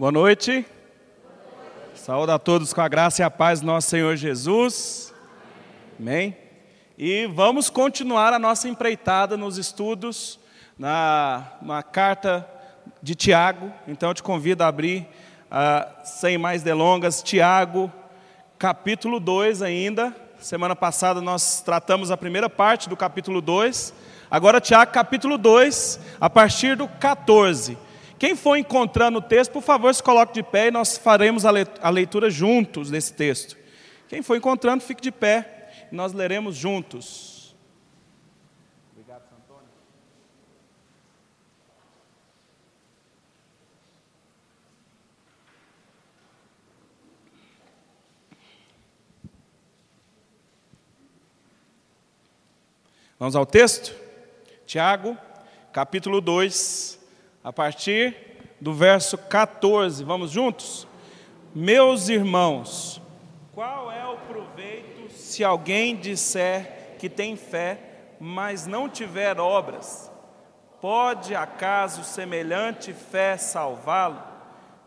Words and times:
Boa 0.00 0.10
noite. 0.10 0.64
Saúde 1.94 2.32
a 2.32 2.38
todos 2.38 2.72
com 2.72 2.80
a 2.80 2.88
graça 2.88 3.20
e 3.20 3.22
a 3.22 3.30
paz 3.30 3.60
do 3.60 3.66
nosso 3.66 3.90
Senhor 3.90 4.16
Jesus. 4.16 5.12
Amém. 6.00 6.34
E 6.96 7.26
vamos 7.26 7.68
continuar 7.68 8.32
a 8.32 8.38
nossa 8.38 8.66
empreitada 8.66 9.36
nos 9.36 9.58
estudos 9.58 10.40
na, 10.78 11.52
na 11.60 11.82
carta 11.82 12.48
de 13.02 13.14
Tiago. 13.14 13.70
Então 13.86 14.08
eu 14.08 14.14
te 14.14 14.22
convido 14.22 14.64
a 14.64 14.68
abrir, 14.68 15.06
uh, 15.50 15.86
sem 16.02 16.38
mais 16.38 16.62
delongas, 16.62 17.22
Tiago, 17.22 17.92
capítulo 18.58 19.20
2 19.20 19.60
ainda. 19.60 20.16
Semana 20.38 20.74
passada 20.74 21.20
nós 21.20 21.60
tratamos 21.60 22.10
a 22.10 22.16
primeira 22.16 22.48
parte 22.48 22.88
do 22.88 22.96
capítulo 22.96 23.42
2. 23.42 23.92
Agora, 24.30 24.62
Tiago, 24.62 24.92
capítulo 24.92 25.36
2, 25.36 26.00
a 26.18 26.30
partir 26.30 26.74
do 26.74 26.88
14. 26.88 27.89
Quem 28.20 28.36
for 28.36 28.54
encontrando 28.58 29.18
o 29.18 29.22
texto, 29.22 29.50
por 29.50 29.62
favor, 29.62 29.94
se 29.94 30.02
coloque 30.02 30.34
de 30.34 30.42
pé 30.42 30.68
e 30.68 30.70
nós 30.70 30.98
faremos 30.98 31.46
a 31.46 31.88
leitura 31.88 32.28
juntos 32.28 32.90
desse 32.90 33.14
texto. 33.14 33.56
Quem 34.10 34.20
for 34.20 34.36
encontrando, 34.36 34.84
fique 34.84 35.00
de 35.00 35.10
pé 35.10 35.88
e 35.90 35.94
nós 35.94 36.12
leremos 36.12 36.54
juntos. 36.54 37.56
Vamos 53.18 53.34
ao 53.34 53.46
texto? 53.46 53.94
Tiago, 54.66 55.16
capítulo 55.72 56.20
2, 56.20 56.99
a 57.42 57.52
partir 57.52 58.16
do 58.60 58.72
verso 58.72 59.16
14. 59.16 60.04
Vamos 60.04 60.30
juntos? 60.30 60.86
Meus 61.54 62.08
irmãos, 62.08 63.00
qual 63.54 63.90
é 63.90 64.06
o 64.06 64.16
proveito 64.16 65.10
se 65.12 65.42
alguém 65.42 65.96
disser 65.96 66.96
que 66.98 67.08
tem 67.08 67.36
fé, 67.36 67.80
mas 68.20 68.66
não 68.66 68.88
tiver 68.88 69.40
obras? 69.40 70.10
Pode 70.80 71.34
acaso 71.34 72.04
semelhante 72.04 72.92
fé 72.92 73.36
salvá-lo? 73.36 74.22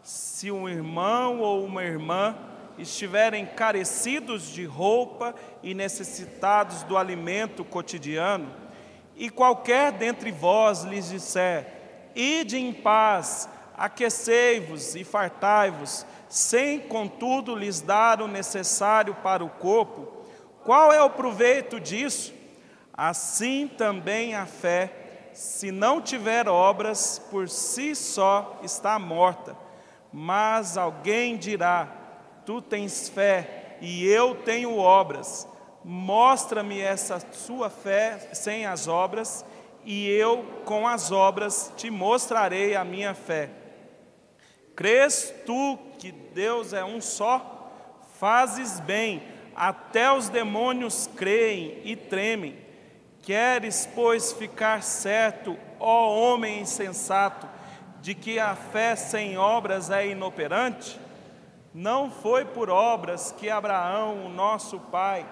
Se 0.01 0.51
um 0.51 0.67
irmão 0.67 1.39
ou 1.39 1.65
uma 1.65 1.83
irmã 1.83 2.35
estiverem 2.77 3.45
carecidos 3.45 4.47
de 4.47 4.65
roupa 4.65 5.35
e 5.61 5.73
necessitados 5.73 6.83
do 6.83 6.97
alimento 6.97 7.63
cotidiano, 7.63 8.49
e 9.15 9.29
qualquer 9.29 9.91
dentre 9.91 10.31
vós 10.31 10.83
lhes 10.83 11.09
disser: 11.09 11.72
Ide 12.15 12.57
em 12.57 12.73
paz, 12.73 13.49
aquecei-vos 13.75 14.95
e 14.95 15.03
fartai-vos, 15.03 16.05
sem 16.29 16.79
contudo 16.79 17.55
lhes 17.55 17.81
dar 17.81 18.21
o 18.21 18.27
necessário 18.27 19.15
para 19.15 19.43
o 19.43 19.49
corpo. 19.49 20.07
Qual 20.63 20.91
é 20.91 21.01
o 21.01 21.09
proveito 21.09 21.79
disso? 21.79 22.33
Assim 22.93 23.67
também 23.67 24.35
a 24.35 24.45
fé, 24.45 25.29
se 25.33 25.71
não 25.71 25.99
tiver 25.99 26.47
obras, 26.47 27.19
por 27.31 27.49
si 27.49 27.95
só 27.95 28.59
está 28.63 28.99
morta. 28.99 29.55
Mas 30.11 30.77
alguém 30.77 31.37
dirá: 31.37 31.87
Tu 32.45 32.61
tens 32.61 33.09
fé 33.09 33.77
e 33.81 34.05
eu 34.05 34.35
tenho 34.35 34.77
obras. 34.77 35.47
Mostra-me 35.83 36.79
essa 36.79 37.19
sua 37.31 37.69
fé 37.69 38.29
sem 38.31 38.65
as 38.65 38.87
obras 38.87 39.43
e 39.85 40.09
eu 40.09 40.45
com 40.65 40.87
as 40.87 41.11
obras 41.11 41.71
te 41.75 41.89
mostrarei 41.89 42.75
a 42.75 42.83
minha 42.83 43.13
fé. 43.13 43.49
Crês 44.75 45.33
tu 45.45 45.77
que 45.99 46.11
Deus 46.11 46.73
é 46.73 46.83
um 46.83 46.99
só? 46.99 47.71
Fazes 48.19 48.79
bem, 48.79 49.21
até 49.55 50.11
os 50.11 50.29
demônios 50.29 51.09
creem 51.15 51.81
e 51.83 51.95
tremem. 51.95 52.57
Queres, 53.21 53.87
pois, 53.93 54.33
ficar 54.33 54.83
certo, 54.83 55.57
ó 55.79 56.13
homem 56.13 56.61
insensato, 56.61 57.47
de 58.01 58.13
que 58.13 58.39
a 58.39 58.55
fé 58.55 58.95
sem 58.95 59.37
obras 59.37 59.89
é 59.89 60.07
inoperante? 60.07 60.99
Não 61.73 62.11
foi 62.11 62.45
por 62.45 62.69
obras 62.69 63.33
que 63.37 63.49
Abraão, 63.49 64.25
o 64.25 64.29
nosso 64.29 64.79
pai, 64.79 65.25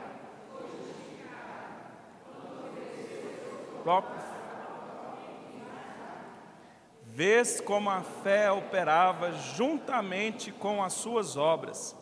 Vês 7.14 7.60
como 7.60 7.90
a 7.90 8.02
fé 8.02 8.50
operava 8.50 9.34
juntamente 9.34 10.50
com 10.50 10.82
as 10.82 10.94
suas 10.94 11.36
obras. 11.36 11.94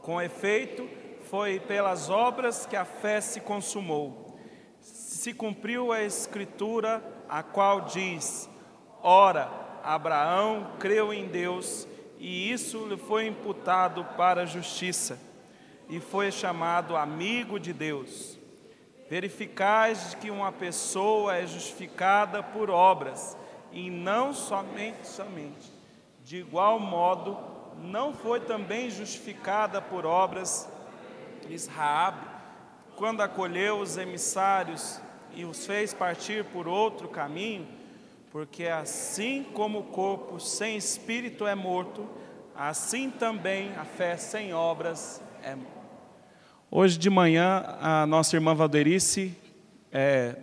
Com 0.00 0.22
efeito, 0.22 0.88
foi 1.28 1.60
pelas 1.60 2.08
obras 2.08 2.64
que 2.64 2.74
a 2.74 2.84
fé 2.86 3.20
se 3.20 3.40
consumou. 3.40 4.38
Se 4.80 5.34
cumpriu 5.34 5.92
a 5.92 6.02
escritura, 6.02 7.04
a 7.28 7.42
qual 7.42 7.82
diz: 7.82 8.48
Ora, 9.02 9.50
Abraão 9.82 10.72
creu 10.78 11.12
em 11.12 11.26
Deus, 11.26 11.86
e 12.18 12.50
isso 12.50 12.86
lhe 12.86 12.96
foi 12.96 13.26
imputado 13.26 14.02
para 14.16 14.46
justiça, 14.46 15.20
e 15.90 16.00
foi 16.00 16.32
chamado 16.32 16.96
amigo 16.96 17.60
de 17.60 17.74
Deus. 17.74 18.38
Verificais 19.10 20.14
que 20.14 20.30
uma 20.30 20.50
pessoa 20.50 21.36
é 21.36 21.46
justificada 21.46 22.42
por 22.42 22.70
obras 22.70 23.36
e 23.74 23.90
não 23.90 24.32
somente 24.32 25.06
somente. 25.06 25.72
De 26.24 26.38
igual 26.38 26.78
modo, 26.80 27.36
não 27.82 28.14
foi 28.14 28.40
também 28.40 28.88
justificada 28.88 29.82
por 29.82 30.06
obras 30.06 30.68
Israab, 31.50 32.16
quando 32.96 33.20
acolheu 33.20 33.80
os 33.80 33.98
emissários 33.98 35.00
e 35.34 35.44
os 35.44 35.66
fez 35.66 35.92
partir 35.92 36.44
por 36.44 36.68
outro 36.68 37.08
caminho, 37.08 37.66
porque 38.30 38.66
assim 38.66 39.44
como 39.52 39.80
o 39.80 39.84
corpo 39.84 40.38
sem 40.40 40.76
espírito 40.76 41.46
é 41.46 41.54
morto, 41.54 42.08
assim 42.54 43.10
também 43.10 43.74
a 43.76 43.84
fé 43.84 44.16
sem 44.16 44.54
obras 44.54 45.20
é 45.42 45.54
morta. 45.54 45.74
Hoje 46.70 46.96
de 46.96 47.10
manhã, 47.10 47.76
a 47.80 48.06
nossa 48.06 48.36
irmã 48.36 48.54
Valderice 48.54 49.36
é, 49.92 50.36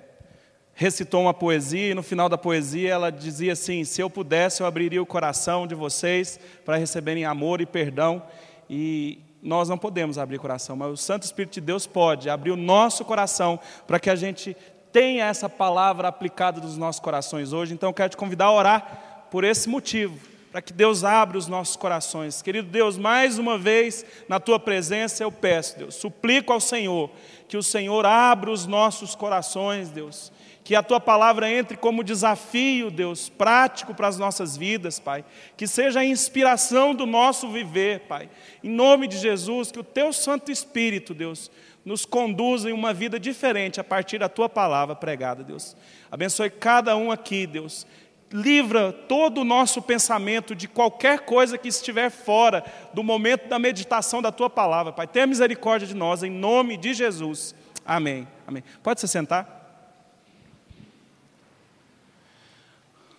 recitou 0.81 1.21
uma 1.21 1.33
poesia 1.33 1.91
e 1.91 1.93
no 1.93 2.01
final 2.01 2.27
da 2.27 2.39
poesia 2.39 2.89
ela 2.89 3.11
dizia 3.11 3.53
assim: 3.53 3.83
Se 3.83 4.01
eu 4.01 4.09
pudesse, 4.09 4.63
eu 4.63 4.65
abriria 4.65 4.99
o 4.99 5.05
coração 5.05 5.67
de 5.67 5.75
vocês 5.75 6.39
para 6.65 6.75
receberem 6.75 7.23
amor 7.23 7.61
e 7.61 7.67
perdão. 7.67 8.23
E 8.67 9.19
nós 9.43 9.69
não 9.69 9.77
podemos 9.77 10.17
abrir 10.17 10.37
o 10.37 10.41
coração, 10.41 10.75
mas 10.75 10.91
o 10.91 10.97
Santo 10.97 11.21
Espírito 11.21 11.53
de 11.53 11.61
Deus 11.61 11.85
pode 11.85 12.31
abrir 12.31 12.49
o 12.49 12.55
nosso 12.55 13.05
coração 13.05 13.59
para 13.85 13.99
que 13.99 14.09
a 14.09 14.15
gente 14.15 14.57
tenha 14.91 15.25
essa 15.25 15.47
palavra 15.47 16.07
aplicada 16.07 16.59
nos 16.59 16.75
nossos 16.77 16.99
corações 16.99 17.53
hoje. 17.53 17.75
Então 17.75 17.89
eu 17.89 17.93
quero 17.93 18.09
te 18.09 18.17
convidar 18.17 18.45
a 18.45 18.51
orar 18.51 19.27
por 19.29 19.43
esse 19.43 19.69
motivo, 19.69 20.17
para 20.51 20.63
que 20.63 20.73
Deus 20.73 21.03
abra 21.03 21.37
os 21.37 21.47
nossos 21.47 21.75
corações. 21.75 22.41
Querido 22.41 22.67
Deus, 22.67 22.97
mais 22.97 23.37
uma 23.37 23.55
vez 23.55 24.03
na 24.27 24.39
tua 24.39 24.59
presença 24.59 25.23
eu 25.23 25.31
peço, 25.31 25.77
Deus, 25.77 25.93
suplico 25.93 26.51
ao 26.51 26.59
Senhor 26.59 27.11
que 27.47 27.55
o 27.55 27.61
Senhor 27.61 28.03
abra 28.03 28.49
os 28.49 28.65
nossos 28.65 29.13
corações, 29.13 29.89
Deus 29.89 30.31
que 30.63 30.75
a 30.75 30.83
tua 30.83 30.99
palavra 30.99 31.49
entre 31.49 31.75
como 31.75 32.03
desafio, 32.03 32.91
Deus, 32.91 33.29
prático 33.29 33.93
para 33.93 34.07
as 34.07 34.17
nossas 34.17 34.55
vidas, 34.55 34.99
Pai. 34.99 35.25
Que 35.57 35.65
seja 35.65 36.01
a 36.01 36.05
inspiração 36.05 36.93
do 36.93 37.05
nosso 37.05 37.49
viver, 37.49 38.01
Pai. 38.01 38.29
Em 38.63 38.69
nome 38.69 39.07
de 39.07 39.17
Jesus, 39.17 39.71
que 39.71 39.79
o 39.79 39.83
teu 39.83 40.13
Santo 40.13 40.51
Espírito, 40.51 41.13
Deus, 41.13 41.49
nos 41.83 42.05
conduza 42.05 42.69
em 42.69 42.73
uma 42.73 42.93
vida 42.93 43.19
diferente 43.19 43.79
a 43.79 43.83
partir 43.83 44.19
da 44.19 44.29
tua 44.29 44.47
palavra 44.47 44.95
pregada, 44.95 45.43
Deus. 45.43 45.75
Abençoe 46.11 46.49
cada 46.49 46.95
um 46.95 47.11
aqui, 47.11 47.47
Deus. 47.47 47.87
Livra 48.31 48.93
todo 48.93 49.41
o 49.41 49.43
nosso 49.43 49.81
pensamento 49.81 50.55
de 50.55 50.67
qualquer 50.67 51.21
coisa 51.21 51.57
que 51.57 51.67
estiver 51.67 52.09
fora 52.09 52.63
do 52.93 53.03
momento 53.03 53.49
da 53.49 53.59
meditação 53.59 54.21
da 54.21 54.31
tua 54.31 54.49
palavra, 54.49 54.93
Pai. 54.93 55.07
Tenha 55.07 55.27
misericórdia 55.27 55.87
de 55.87 55.95
nós, 55.95 56.21
em 56.23 56.29
nome 56.29 56.77
de 56.77 56.93
Jesus. 56.93 57.55
Amém. 57.83 58.27
Amém. 58.47 58.63
Pode 58.83 59.01
se 59.01 59.07
sentar. 59.07 59.60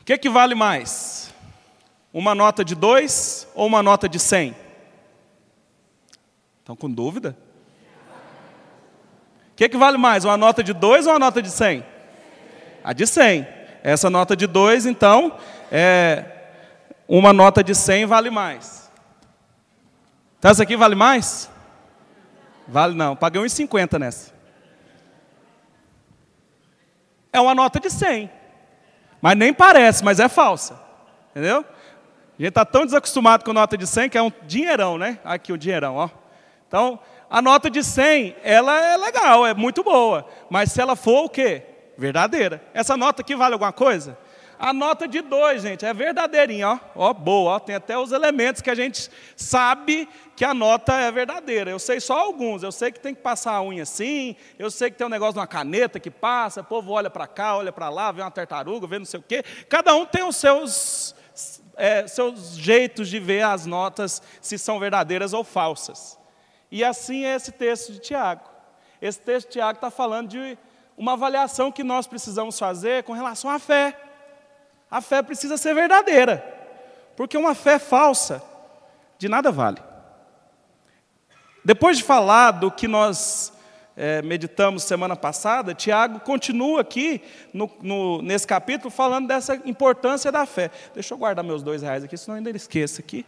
O 0.03 0.05
que, 0.05 0.19
que 0.19 0.29
vale 0.29 0.53
mais? 0.53 1.33
Uma 2.13 2.35
nota 2.35 2.65
de 2.65 2.75
dois 2.75 3.47
ou 3.55 3.69
uma 3.69 3.85
nota 3.85 4.09
de 4.09 4.19
cem? 4.19 4.53
Estão 6.59 6.75
com 6.75 6.91
dúvida? 6.91 7.37
O 9.53 9.55
que, 9.55 9.69
que 9.69 9.77
vale 9.77 9.97
mais? 9.97 10.25
Uma 10.25 10.37
nota 10.37 10.61
de 10.61 10.73
dois 10.73 11.07
ou 11.07 11.13
uma 11.13 11.21
nota 11.21 11.41
de 11.41 11.49
cem? 11.49 11.87
A 12.83 12.93
de 12.93 13.07
cem. 13.07 13.47
Essa 13.81 14.11
nota 14.11 14.35
de 14.35 14.49
dois, 14.49 14.87
então, 14.87 15.39
é 15.71 16.25
uma 17.07 17.33
nota 17.33 17.63
de 17.63 17.73
cem 17.73 18.05
vale 18.05 18.29
mais. 18.29 18.91
Então 20.41 20.51
essa 20.51 20.65
aqui 20.65 20.77
vale 20.77 20.97
mais? 20.97 21.49
Vale 22.67 22.97
não. 22.97 23.15
Paguei 23.15 23.41
uns 23.41 23.53
50 23.53 24.01
nessa. 24.01 24.33
É 27.33 27.41
uma 27.41 27.55
nota 27.55 27.79
de 27.79 27.89
100. 27.89 28.42
Mas 29.23 29.37
nem 29.37 29.55
parece, 29.55 30.05
mas 30.05 30.19
é 30.19 30.29
falsa. 30.29 30.79
Entendeu? 31.31 31.59
A 31.61 32.43
gente 32.43 32.49
está 32.49 32.65
tão 32.65 32.85
desacostumado 32.85 33.45
com 33.45 33.53
nota 33.53 33.79
de 33.79 33.87
100 33.87 34.11
que 34.11 34.19
é 34.19 34.23
um 34.23 34.33
dinheirão, 34.43 34.99
né? 34.99 35.21
Aqui 35.25 35.53
o 35.53 35.57
dinheirão, 35.57 35.95
ó. 35.95 36.11
Então, 36.67 36.99
a 37.31 37.41
nota 37.41 37.71
de 37.71 37.85
100, 37.85 38.35
ela 38.43 38.79
é 38.79 38.97
legal, 38.97 39.47
é 39.47 39.55
muito 39.55 39.85
boa. 39.85 40.27
Mas 40.51 40.73
se 40.73 40.81
ela 40.81 40.97
for 40.97 41.27
o 41.27 41.29
quê? 41.29 41.63
Verdadeira. 41.97 42.61
Essa 42.75 42.97
nota 42.97 43.23
aqui 43.23 43.37
vale 43.37 43.53
alguma 43.53 43.73
coisa? 43.73 44.19
A 44.63 44.73
nota 44.73 45.09
de 45.09 45.21
2, 45.21 45.61
gente, 45.61 45.85
é 45.85 45.93
verdadeirinha, 45.93 46.69
ó. 46.69 46.79
Ó, 46.95 47.13
boa, 47.13 47.55
ó. 47.55 47.59
Tem 47.59 47.75
até 47.75 47.99
os 47.99 48.13
elementos 48.13 48.63
que 48.63 48.71
a 48.71 48.77
gente 48.77 49.11
sabe 49.35 50.09
que 50.37 50.45
a 50.45 50.55
nota 50.55 50.93
é 51.01 51.11
verdadeira. 51.11 51.69
Eu 51.69 51.81
sei 51.81 51.99
só 51.99 52.17
alguns. 52.17 52.63
Eu 52.63 52.71
sei 52.71 52.93
que 52.93 53.01
tem 53.01 53.13
que 53.13 53.21
passar 53.21 53.55
a 53.55 53.63
unha 53.65 53.83
assim, 53.83 54.37
eu 54.57 54.71
sei 54.71 54.89
que 54.89 54.97
tem 54.97 55.05
um 55.05 55.11
negócio 55.11 55.33
de 55.33 55.41
uma 55.41 55.49
caneta 55.49 55.99
que 55.99 56.13
passa, 56.13 56.61
o 56.61 56.65
povo 56.65 56.93
olha 56.93 57.11
para 57.11 57.27
cá, 57.27 57.57
olha 57.57 57.73
para 57.73 57.89
lá, 57.89 58.13
vê 58.13 58.23
uma 58.23 58.31
tartaruga, 58.31 58.87
vê 58.87 59.01
não 59.01 59.05
sei 59.05 59.19
o 59.19 59.23
quê. 59.25 59.43
Cada 59.69 59.97
um 59.97 60.07
tem 60.07 60.23
os 60.23 60.37
seus 60.37 61.13
é, 61.77 62.07
seus 62.07 62.57
jeitos 62.57 63.09
de 63.09 63.19
ver 63.19 63.43
as 63.43 63.67
notas, 63.67 64.23
se 64.41 64.57
são 64.57 64.79
verdadeiras 64.79 65.33
ou 65.33 65.43
falsas. 65.43 66.17
E 66.71 66.85
assim 66.85 67.25
é 67.25 67.35
esse 67.35 67.51
texto 67.51 67.93
de 67.95 67.99
Tiago. 67.99 68.49
Esse 69.01 69.19
texto 69.19 69.49
de 69.49 69.55
Tiago 69.55 69.79
está 69.79 69.91
falando 69.91 70.29
de 70.29 70.57
uma 70.97 71.15
avaliação 71.15 71.73
que 71.73 71.83
nós 71.83 72.07
precisamos 72.07 72.57
fazer 72.57 73.03
com 73.03 73.13
relação 73.13 73.51
à 73.51 73.59
fé. 73.59 73.99
A 74.93 75.01
fé 75.01 75.23
precisa 75.23 75.57
ser 75.57 75.75
verdadeira, 75.75 76.45
porque 77.17 77.39
uma 77.39 77.55
fé 77.55 77.79
falsa 77.79 78.43
de 79.17 79.27
nada 79.27 79.51
vale. 79.51 79.79
Depois 81.65 81.97
de 81.97 82.05
falar 82.05 82.51
do 82.51 82.71
que 82.71 82.87
nós 82.87 83.55
é, 83.97 84.21
meditamos 84.21 84.83
semana 84.83 85.17
passada, 85.17 85.73
Tiago 85.73 86.21
continua 86.21 86.83
aqui 86.83 87.23
no, 87.55 87.71
no, 87.81 88.21
nesse 88.21 88.47
capítulo 88.47 88.91
falando 88.91 89.27
dessa 89.27 89.55
importância 89.65 90.31
da 90.31 90.45
fé. 90.45 90.71
Deixa 90.93 91.15
eu 91.15 91.19
guardar 91.19 91.43
meus 91.43 91.63
dois 91.63 91.81
reais 91.81 92.05
aqui, 92.05 92.15
senão 92.19 92.37
eu 92.37 92.45
ainda 92.45 92.51
esqueço 92.51 93.01
aqui, 93.01 93.25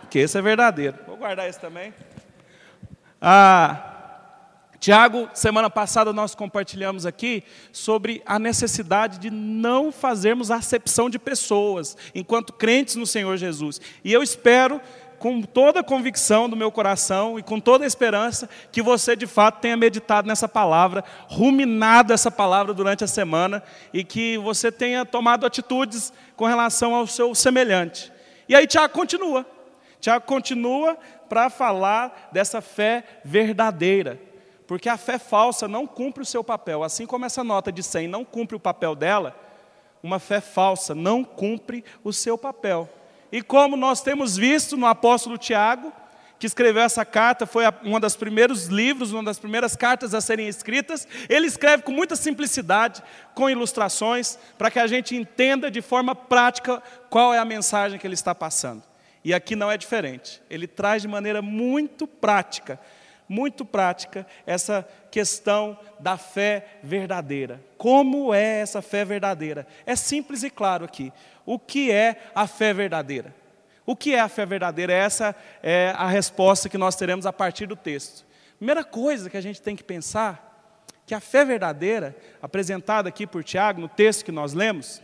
porque 0.00 0.18
esse 0.20 0.38
é 0.38 0.40
verdadeiro. 0.40 0.96
Vou 1.06 1.18
guardar 1.18 1.46
esse 1.46 1.60
também. 1.60 1.92
Ah, 3.20 3.95
Tiago, 4.78 5.28
semana 5.32 5.70
passada 5.70 6.12
nós 6.12 6.34
compartilhamos 6.34 7.06
aqui 7.06 7.42
sobre 7.72 8.22
a 8.26 8.38
necessidade 8.38 9.18
de 9.18 9.30
não 9.30 9.90
fazermos 9.90 10.50
acepção 10.50 11.08
de 11.08 11.18
pessoas 11.18 11.96
enquanto 12.14 12.52
crentes 12.52 12.96
no 12.96 13.06
Senhor 13.06 13.36
Jesus. 13.36 13.80
E 14.04 14.12
eu 14.12 14.22
espero 14.22 14.80
com 15.18 15.40
toda 15.40 15.80
a 15.80 15.84
convicção 15.84 16.48
do 16.48 16.56
meu 16.56 16.70
coração 16.70 17.38
e 17.38 17.42
com 17.42 17.58
toda 17.58 17.84
a 17.84 17.86
esperança 17.86 18.48
que 18.70 18.82
você 18.82 19.16
de 19.16 19.26
fato 19.26 19.60
tenha 19.60 19.76
meditado 19.76 20.28
nessa 20.28 20.48
palavra, 20.48 21.02
ruminado 21.26 22.12
essa 22.12 22.30
palavra 22.30 22.74
durante 22.74 23.02
a 23.02 23.08
semana 23.08 23.62
e 23.92 24.04
que 24.04 24.36
você 24.38 24.70
tenha 24.70 25.04
tomado 25.04 25.46
atitudes 25.46 26.12
com 26.36 26.44
relação 26.44 26.94
ao 26.94 27.06
seu 27.06 27.34
semelhante. 27.34 28.12
E 28.48 28.54
aí 28.54 28.66
Tiago 28.66 28.92
continua. 28.92 29.46
Tiago 30.00 30.26
continua 30.26 30.96
para 31.28 31.50
falar 31.50 32.28
dessa 32.30 32.60
fé 32.60 33.02
verdadeira. 33.24 34.20
Porque 34.66 34.88
a 34.88 34.96
fé 34.96 35.18
falsa 35.18 35.68
não 35.68 35.86
cumpre 35.86 36.22
o 36.22 36.26
seu 36.26 36.42
papel, 36.42 36.82
assim 36.82 37.06
como 37.06 37.24
essa 37.24 37.44
nota 37.44 37.70
de 37.70 37.82
100 37.82 38.08
não 38.08 38.24
cumpre 38.24 38.56
o 38.56 38.60
papel 38.60 38.94
dela, 38.94 39.34
uma 40.02 40.18
fé 40.18 40.40
falsa 40.40 40.94
não 40.94 41.22
cumpre 41.22 41.84
o 42.02 42.12
seu 42.12 42.36
papel. 42.36 42.88
E 43.30 43.42
como 43.42 43.76
nós 43.76 44.00
temos 44.00 44.36
visto 44.36 44.76
no 44.76 44.86
apóstolo 44.86 45.38
Tiago, 45.38 45.92
que 46.38 46.46
escreveu 46.46 46.82
essa 46.82 47.04
carta, 47.04 47.46
foi 47.46 47.64
um 47.82 47.98
dos 47.98 48.14
primeiros 48.14 48.66
livros, 48.66 49.12
uma 49.12 49.22
das 49.22 49.38
primeiras 49.38 49.74
cartas 49.74 50.14
a 50.14 50.20
serem 50.20 50.48
escritas. 50.48 51.08
Ele 51.28 51.46
escreve 51.46 51.82
com 51.82 51.92
muita 51.92 52.14
simplicidade, 52.14 53.02
com 53.34 53.48
ilustrações, 53.48 54.38
para 54.58 54.70
que 54.70 54.78
a 54.78 54.86
gente 54.86 55.16
entenda 55.16 55.70
de 55.70 55.80
forma 55.80 56.14
prática 56.14 56.82
qual 57.08 57.32
é 57.32 57.38
a 57.38 57.44
mensagem 57.44 57.98
que 57.98 58.06
ele 58.06 58.14
está 58.14 58.34
passando. 58.34 58.82
E 59.24 59.32
aqui 59.32 59.56
não 59.56 59.70
é 59.70 59.78
diferente. 59.78 60.42
Ele 60.48 60.66
traz 60.66 61.02
de 61.02 61.08
maneira 61.08 61.40
muito 61.40 62.06
prática, 62.06 62.78
muito 63.28 63.64
prática, 63.64 64.26
essa 64.46 64.86
questão 65.10 65.78
da 65.98 66.16
fé 66.16 66.78
verdadeira. 66.82 67.60
Como 67.76 68.32
é 68.32 68.60
essa 68.60 68.80
fé 68.80 69.04
verdadeira? 69.04 69.66
É 69.84 69.96
simples 69.96 70.42
e 70.42 70.50
claro 70.50 70.84
aqui 70.84 71.12
o 71.44 71.58
que 71.58 71.90
é 71.90 72.30
a 72.34 72.46
fé 72.46 72.72
verdadeira. 72.72 73.34
O 73.84 73.94
que 73.94 74.14
é 74.14 74.20
a 74.20 74.28
fé 74.28 74.44
verdadeira? 74.44 74.92
Essa 74.92 75.34
é 75.62 75.94
a 75.96 76.08
resposta 76.08 76.68
que 76.68 76.76
nós 76.76 76.96
teremos 76.96 77.24
a 77.24 77.32
partir 77.32 77.66
do 77.66 77.76
texto. 77.76 78.26
Primeira 78.58 78.82
coisa 78.82 79.30
que 79.30 79.36
a 79.36 79.40
gente 79.40 79.62
tem 79.62 79.76
que 79.76 79.84
pensar, 79.84 80.74
que 81.06 81.14
a 81.14 81.20
fé 81.20 81.44
verdadeira, 81.44 82.16
apresentada 82.42 83.08
aqui 83.08 83.26
por 83.26 83.44
Tiago, 83.44 83.80
no 83.80 83.88
texto 83.88 84.24
que 84.24 84.32
nós 84.32 84.54
lemos, 84.54 85.00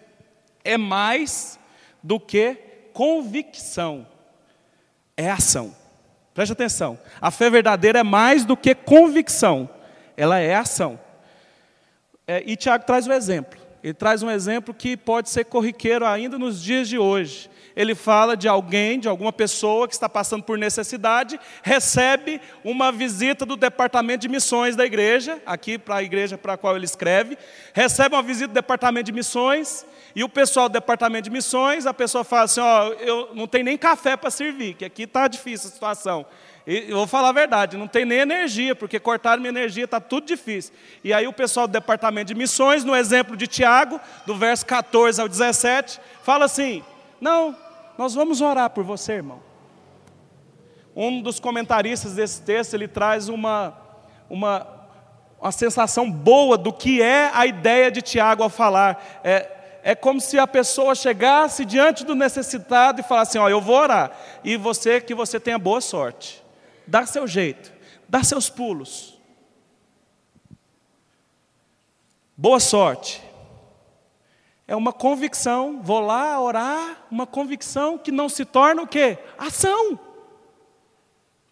é 0.65 0.77
mais 0.77 1.59
do 2.03 2.19
que 2.19 2.57
convicção, 2.93 4.07
é 5.17 5.31
ação. 5.31 5.75
Preste 6.35 6.53
atenção, 6.53 6.99
a 7.21 7.31
fé 7.31 7.51
verdadeira 7.51 7.99
é 7.99 8.03
mais 8.03 8.45
do 8.45 8.57
que 8.57 8.75
convicção, 8.75 9.69
ela 10.17 10.39
é 10.39 10.55
ação. 10.55 10.99
É, 12.27 12.43
e 12.47 12.57
Tiago 12.57 12.85
traz 12.85 13.07
um 13.07 13.13
exemplo. 13.13 13.61
Ele 13.83 13.93
traz 13.93 14.23
um 14.23 14.31
exemplo 14.31 14.73
que 14.73 14.97
pode 14.97 15.29
ser 15.29 15.45
corriqueiro 15.45 16.07
ainda 16.07 16.39
nos 16.39 16.63
dias 16.63 16.89
de 16.89 16.99
hoje. 16.99 17.51
Ele 17.75 17.95
fala 17.95 18.37
de 18.37 18.49
alguém, 18.49 18.99
de 18.99 19.09
alguma 19.09 19.33
pessoa 19.33 19.89
que 19.89 19.95
está 19.95 20.09
passando 20.09 20.43
por 20.43 20.59
necessidade, 20.59 21.39
recebe 21.63 22.41
uma 22.65 22.93
visita 22.93 23.47
do 23.47 23.57
departamento 23.57 24.23
de 24.23 24.29
missões 24.29 24.77
da 24.77 24.85
igreja, 24.85 25.41
aqui 25.47 25.79
para 25.79 25.97
a 25.97 26.03
igreja 26.03 26.37
para 26.37 26.55
a 26.55 26.57
qual 26.57 26.77
ele 26.77 26.85
escreve, 26.85 27.37
recebe 27.73 28.15
uma 28.15 28.23
visita 28.23 28.49
do 28.49 28.55
departamento 28.55 29.07
de 29.07 29.13
missões, 29.13 29.87
e 30.15 30.23
o 30.23 30.29
pessoal 30.29 30.69
do 30.69 30.73
departamento 30.73 31.25
de 31.25 31.31
missões, 31.31 31.87
a 31.87 31.95
pessoa 31.95 32.23
fala 32.23 32.45
assim: 32.45 32.61
Ó, 32.61 32.89
eu 33.01 33.31
não 33.35 33.47
tenho 33.47 33.65
nem 33.65 33.79
café 33.79 34.17
para 34.17 34.31
servir, 34.31 34.75
que 34.75 34.85
aqui 34.85 35.05
está 35.05 35.27
difícil 35.27 35.69
a 35.69 35.73
situação. 35.73 36.27
E 36.67 36.91
eu 36.91 36.97
vou 36.97 37.07
falar 37.07 37.31
a 37.31 37.33
verdade, 37.33 37.77
não 37.77 37.89
tem 37.89 38.05
nem 38.05 38.19
energia, 38.19 38.75
porque 38.75 39.01
cortaram 39.01 39.41
minha 39.41 39.51
energia, 39.51 39.85
está 39.85 40.01
tudo 40.01 40.27
difícil. 40.27 40.73
E 41.03 41.13
aí 41.13 41.27
o 41.27 41.33
pessoal 41.33 41.67
do 41.67 41.73
departamento 41.73 42.29
de 42.29 42.35
missões, 42.35 42.85
no 42.85 42.95
exemplo 42.95 43.37
de 43.37 43.49
Tiago, 43.49 44.01
do 44.25 44.37
verso 44.37 44.65
14 44.67 45.21
ao 45.21 45.29
17, 45.29 45.99
fala 46.23 46.45
assim: 46.45 46.85
Não, 47.21 47.57
nós 47.97 48.15
vamos 48.15 48.41
orar 48.41 48.71
por 48.71 48.85
você, 48.85 49.15
irmão. 49.15 49.41
Um 50.95 51.23
dos 51.23 51.41
comentaristas 51.41 52.15
desse 52.15 52.43
texto, 52.43 52.75
ele 52.75 52.87
traz 52.87 53.29
uma, 53.29 53.75
uma, 54.29 54.67
uma 55.41 55.53
sensação 55.53 56.11
boa 56.11 56.59
do 56.59 56.73
que 56.73 57.01
é 57.01 57.31
a 57.33 57.47
ideia 57.47 57.91
de 57.91 58.03
Tiago 58.03 58.43
ao 58.43 58.51
falar. 58.51 59.21
É, 59.25 59.51
é 59.83 59.95
como 59.95 60.21
se 60.21 60.39
a 60.39 60.47
pessoa 60.47 60.95
chegasse 60.95 61.65
diante 61.65 62.05
do 62.05 62.15
necessitado 62.15 63.01
e 63.01 63.05
falasse 63.05 63.39
assim, 63.39 63.39
ó, 63.39 63.49
eu 63.49 63.61
vou 63.61 63.77
orar, 63.77 64.13
e 64.45 64.57
você, 64.57 65.01
que 65.01 65.15
você 65.15 65.41
tenha 65.41 65.59
boa 65.59 65.81
sorte 65.81 66.43
dá 66.87 67.07
seu 67.07 67.27
jeito, 67.27 67.73
dá 68.09 68.23
seus 68.23 68.49
pulos. 68.49 69.19
Boa 72.37 72.61
sorte. 72.61 73.23
É 74.73 74.75
uma 74.75 74.91
convicção, 74.91 75.83
vou 75.83 76.01
lá 76.01 76.41
orar, 76.41 77.05
uma 77.11 77.27
convicção 77.27 77.99
que 77.99 78.11
não 78.11 78.27
se 78.27 78.43
torna 78.43 78.81
o 78.81 78.87
quê? 78.87 79.19
Ação. 79.37 80.01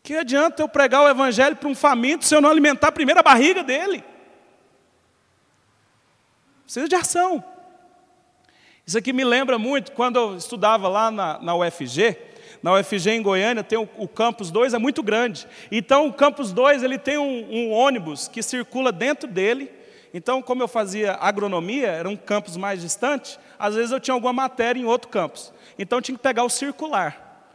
Que 0.02 0.16
adianta 0.16 0.62
eu 0.62 0.68
pregar 0.70 1.02
o 1.02 1.08
evangelho 1.10 1.54
para 1.54 1.68
um 1.68 1.74
faminto 1.74 2.24
se 2.24 2.34
eu 2.34 2.40
não 2.40 2.48
alimentar 2.48 2.88
a 2.88 2.92
primeira 2.92 3.22
barriga 3.22 3.62
dele? 3.62 4.02
Precisa 6.64 6.88
de 6.88 6.94
ação. 6.94 7.44
Isso 8.86 8.96
aqui 8.96 9.12
me 9.12 9.22
lembra 9.22 9.58
muito 9.58 9.92
quando 9.92 10.18
eu 10.18 10.36
estudava 10.38 10.88
lá 10.88 11.10
na, 11.10 11.38
na 11.40 11.54
UFG, 11.54 12.16
na 12.62 12.72
UFG 12.72 13.10
em 13.10 13.22
Goiânia, 13.22 13.62
tem 13.62 13.78
o, 13.78 13.86
o 13.98 14.08
campus 14.08 14.50
2, 14.50 14.72
é 14.72 14.78
muito 14.78 15.02
grande. 15.02 15.46
Então, 15.70 16.06
o 16.06 16.12
campus 16.14 16.54
2 16.54 16.82
ele 16.82 16.96
tem 16.96 17.18
um, 17.18 17.52
um 17.52 17.70
ônibus 17.72 18.28
que 18.28 18.42
circula 18.42 18.90
dentro 18.90 19.28
dele. 19.28 19.70
Então, 20.12 20.42
como 20.42 20.62
eu 20.62 20.68
fazia 20.68 21.14
agronomia, 21.14 21.88
era 21.88 22.08
um 22.08 22.16
campus 22.16 22.56
mais 22.56 22.80
distante, 22.80 23.38
às 23.58 23.74
vezes 23.74 23.92
eu 23.92 24.00
tinha 24.00 24.14
alguma 24.14 24.32
matéria 24.32 24.80
em 24.80 24.84
outro 24.84 25.08
campus. 25.08 25.52
Então, 25.78 25.98
eu 25.98 26.02
tinha 26.02 26.16
que 26.16 26.22
pegar 26.22 26.44
o 26.44 26.50
circular. 26.50 27.48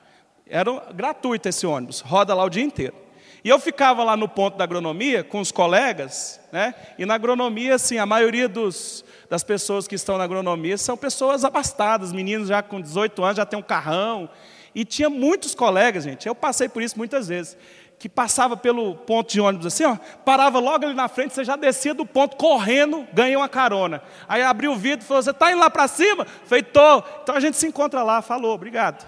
Era 0.47 0.71
gratuito 0.93 1.49
esse 1.49 1.65
ônibus, 1.65 1.99
roda 1.99 2.33
lá 2.33 2.43
o 2.43 2.49
dia 2.49 2.63
inteiro. 2.63 2.95
E 3.43 3.49
eu 3.49 3.59
ficava 3.59 4.03
lá 4.03 4.17
no 4.17 4.27
ponto 4.27 4.57
da 4.57 4.63
agronomia 4.63 5.23
com 5.23 5.39
os 5.39 5.51
colegas, 5.51 6.39
né? 6.51 6.73
E 6.97 7.05
na 7.05 7.13
agronomia, 7.13 7.75
assim, 7.75 7.99
a 7.99 8.05
maioria 8.05 8.49
dos, 8.49 9.05
das 9.29 9.43
pessoas 9.43 9.87
que 9.87 9.93
estão 9.93 10.17
na 10.17 10.23
agronomia 10.23 10.77
são 10.79 10.97
pessoas 10.97 11.45
abastadas, 11.45 12.11
meninos 12.11 12.47
já 12.47 12.63
com 12.63 12.81
18 12.81 13.23
anos, 13.23 13.37
já 13.37 13.45
tem 13.45 13.59
um 13.59 13.61
carrão, 13.61 14.27
e 14.73 14.83
tinha 14.83 15.09
muitos 15.09 15.55
colegas, 15.55 16.03
gente, 16.03 16.27
eu 16.27 16.35
passei 16.35 16.67
por 16.67 16.81
isso 16.81 16.97
muitas 16.97 17.27
vezes, 17.27 17.55
que 17.97 18.09
passava 18.09 18.57
pelo 18.57 18.95
ponto 18.95 19.31
de 19.31 19.39
ônibus 19.39 19.67
assim, 19.67 19.85
ó, 19.85 19.95
parava 20.25 20.59
logo 20.59 20.85
ali 20.85 20.93
na 20.93 21.07
frente, 21.07 21.33
você 21.33 21.43
já 21.43 21.55
descia 21.55 21.93
do 21.93 22.05
ponto 22.05 22.35
correndo, 22.35 23.07
ganhou 23.13 23.41
uma 23.41 23.49
carona. 23.49 24.01
Aí 24.27 24.41
abriu 24.41 24.73
o 24.73 24.75
vidro 24.75 25.03
e 25.05 25.07
falou: 25.07 25.23
Você 25.23 25.31
está 25.31 25.51
indo 25.51 25.59
lá 25.59 25.69
para 25.69 25.87
cima? 25.87 26.25
Tô. 26.71 27.03
Então 27.23 27.35
a 27.35 27.39
gente 27.39 27.57
se 27.57 27.65
encontra 27.67 28.03
lá. 28.03 28.21
Falou, 28.21 28.53
obrigado. 28.53 29.05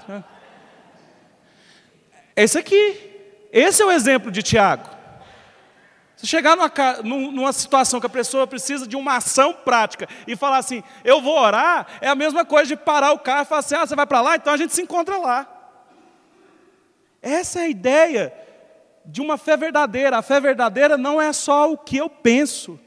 Esse 2.36 2.58
aqui, 2.58 3.12
esse 3.52 3.82
é 3.82 3.86
o 3.86 3.92
exemplo 3.92 4.32
de 4.32 4.42
Tiago. 4.42 4.90
Se 6.16 6.26
chegar 6.26 6.56
numa, 6.56 6.72
numa, 7.04 7.54
situação 7.54 8.00
que 8.00 8.08
a 8.08 8.10
pessoa 8.10 8.48
precisa 8.48 8.88
de 8.88 8.96
uma 8.96 9.18
ação 9.18 9.54
prática 9.54 10.08
e 10.26 10.36
falar 10.36 10.58
assim, 10.58 10.84
eu 11.04 11.22
vou 11.22 11.38
orar, 11.40 11.86
é 12.02 12.08
a 12.08 12.16
mesma 12.16 12.44
coisa 12.44 12.68
de 12.68 12.76
parar 12.76 13.12
o 13.12 13.20
carro 13.20 13.44
e 13.44 13.46
falar 13.46 13.60
assim, 13.60 13.76
ah, 13.76 13.86
você 13.86 13.96
vai 13.96 14.08
para 14.08 14.22
lá, 14.22 14.36
então 14.36 14.52
a 14.52 14.58
gente 14.58 14.74
se 14.74 14.82
encontra 14.82 15.18
lá. 15.18 15.48
Essa 17.22 17.60
é 17.60 17.64
a 17.64 17.70
ideia 17.70 18.47
de 19.08 19.22
uma 19.22 19.38
fé 19.38 19.56
verdadeira. 19.56 20.18
A 20.18 20.22
fé 20.22 20.40
verdadeira 20.40 20.98
não 20.98 21.22
é 21.22 21.32
só 21.32 21.72
o 21.72 21.78
que 21.78 21.98
eu 21.98 22.10
penso, 22.10 22.80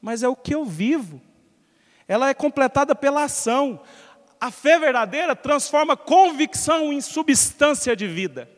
mas 0.00 0.22
é 0.22 0.28
o 0.28 0.36
que 0.36 0.54
eu 0.54 0.64
vivo. 0.64 1.20
Ela 2.06 2.28
é 2.28 2.34
completada 2.34 2.94
pela 2.94 3.24
ação. 3.24 3.82
A 4.40 4.50
fé 4.50 4.78
verdadeira 4.78 5.34
transforma 5.34 5.96
convicção 5.96 6.92
em 6.92 7.00
substância 7.00 7.94
de 7.94 8.06
vida. 8.06 8.48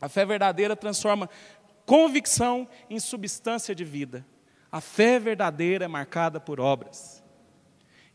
A 0.00 0.08
fé 0.08 0.24
verdadeira 0.24 0.74
transforma 0.74 1.30
convicção 1.84 2.68
em 2.90 2.98
substância 2.98 3.74
de 3.74 3.84
vida. 3.84 4.26
A 4.72 4.80
fé 4.80 5.18
verdadeira 5.18 5.84
é 5.84 5.88
marcada 5.88 6.40
por 6.40 6.58
obras. 6.58 7.22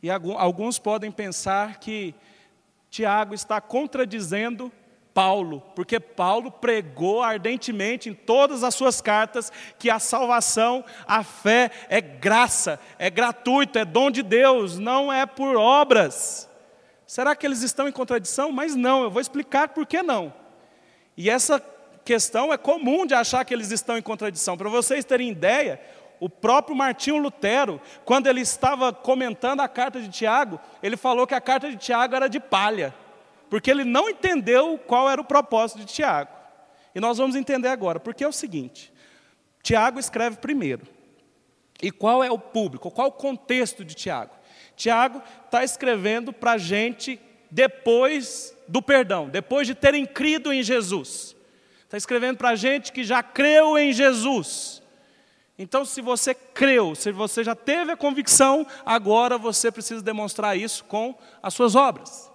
E 0.04 0.10
alguns 0.10 0.78
podem 0.78 1.12
pensar 1.12 1.80
que 1.80 2.14
Tiago 2.90 3.34
está 3.34 3.62
contradizendo 3.62 4.72
Paulo, 5.14 5.62
porque 5.76 6.00
Paulo 6.00 6.52
pregou 6.52 7.22
ardentemente 7.22 8.10
em 8.10 8.14
todas 8.14 8.64
as 8.64 8.74
suas 8.74 9.02
cartas 9.02 9.52
que 9.78 9.90
a 9.90 10.00
salvação, 10.00 10.86
a 11.06 11.24
fé 11.24 11.70
é 11.90 12.00
graça, 12.00 12.80
é 12.98 13.10
gratuito, 13.10 13.78
é 13.78 13.86
dom 13.86 14.10
de 14.10 14.24
Deus, 14.24 14.80
não 14.80 15.12
é 15.12 15.26
por 15.26 15.56
obras. 15.58 16.50
Será 17.06 17.36
que 17.36 17.46
eles 17.46 17.62
estão 17.62 17.88
em 17.88 17.92
contradição? 17.92 18.52
Mas 18.52 18.74
não, 18.74 19.04
eu 19.04 19.12
vou 19.12 19.22
explicar 19.22 19.70
por 19.70 19.86
que 19.86 20.02
não. 20.02 20.34
E 21.18 21.30
essa 21.30 21.62
questão 22.06 22.54
é 22.54 22.58
comum 22.58 23.06
de 23.06 23.14
achar 23.14 23.44
que 23.44 23.54
eles 23.54 23.70
estão 23.70 23.98
em 23.98 24.02
contradição. 24.02 24.58
Para 24.58 24.70
vocês 24.70 25.04
terem 25.04 25.30
ideia, 25.30 25.82
o 26.22 26.30
próprio 26.30 26.76
Martinho 26.76 27.18
Lutero, 27.18 27.82
quando 28.06 28.28
ele 28.28 28.40
estava 28.40 28.94
comentando 28.94 29.60
a 29.60 29.68
carta 29.68 30.00
de 30.00 30.08
Tiago, 30.08 30.58
ele 30.82 30.96
falou 30.96 31.28
que 31.28 31.36
a 31.36 31.42
carta 31.42 31.70
de 31.70 31.76
Tiago 31.76 32.16
era 32.16 32.30
de 32.30 32.40
palha 32.40 32.94
porque 33.52 33.70
ele 33.70 33.84
não 33.84 34.10
entendeu 34.10 34.78
qual 34.78 35.10
era 35.10 35.20
o 35.20 35.26
propósito 35.26 35.80
de 35.80 35.86
Tiago. 35.86 36.32
E 36.96 37.02
nós 37.02 37.18
vamos 37.18 37.36
entender 37.36 37.68
agora, 37.68 38.00
porque 38.00 38.24
é 38.24 38.28
o 38.28 38.32
seguinte: 38.32 38.94
Tiago 39.62 40.00
escreve 40.00 40.38
primeiro. 40.38 40.88
E 41.84 41.92
qual 41.92 42.24
é 42.24 42.32
o 42.32 42.40
público? 42.40 42.90
Qual 42.90 43.10
o 43.10 43.12
contexto 43.12 43.84
de 43.84 43.94
Tiago? 43.94 44.32
Tiago 44.78 45.22
está 45.44 45.66
escrevendo 45.66 46.32
para 46.32 46.54
a 46.54 46.58
gente 46.58 47.20
depois 47.50 48.56
do 48.70 48.82
perdão, 48.82 49.28
depois 49.28 49.68
de 49.68 49.76
terem 49.76 50.06
crido 50.06 50.54
em 50.54 50.64
Jesus. 50.64 51.36
Está 51.84 51.98
escrevendo 51.98 52.38
para 52.38 52.52
a 52.52 52.56
gente 52.56 52.94
que 52.94 53.04
já 53.04 53.22
creu 53.22 53.78
em 53.78 53.92
Jesus. 53.92 54.82
Então, 55.60 55.84
se 55.84 56.00
você 56.00 56.34
creu, 56.34 56.96
se 56.96 57.12
você 57.12 57.44
já 57.44 57.54
teve 57.54 57.92
a 57.92 57.98
convicção, 57.98 58.66
agora 58.86 59.38
você 59.38 59.70
precisa 59.70 60.02
demonstrar 60.02 60.58
isso 60.58 60.86
com 60.86 61.14
as 61.44 61.54
suas 61.54 61.76
obras. 61.76 62.31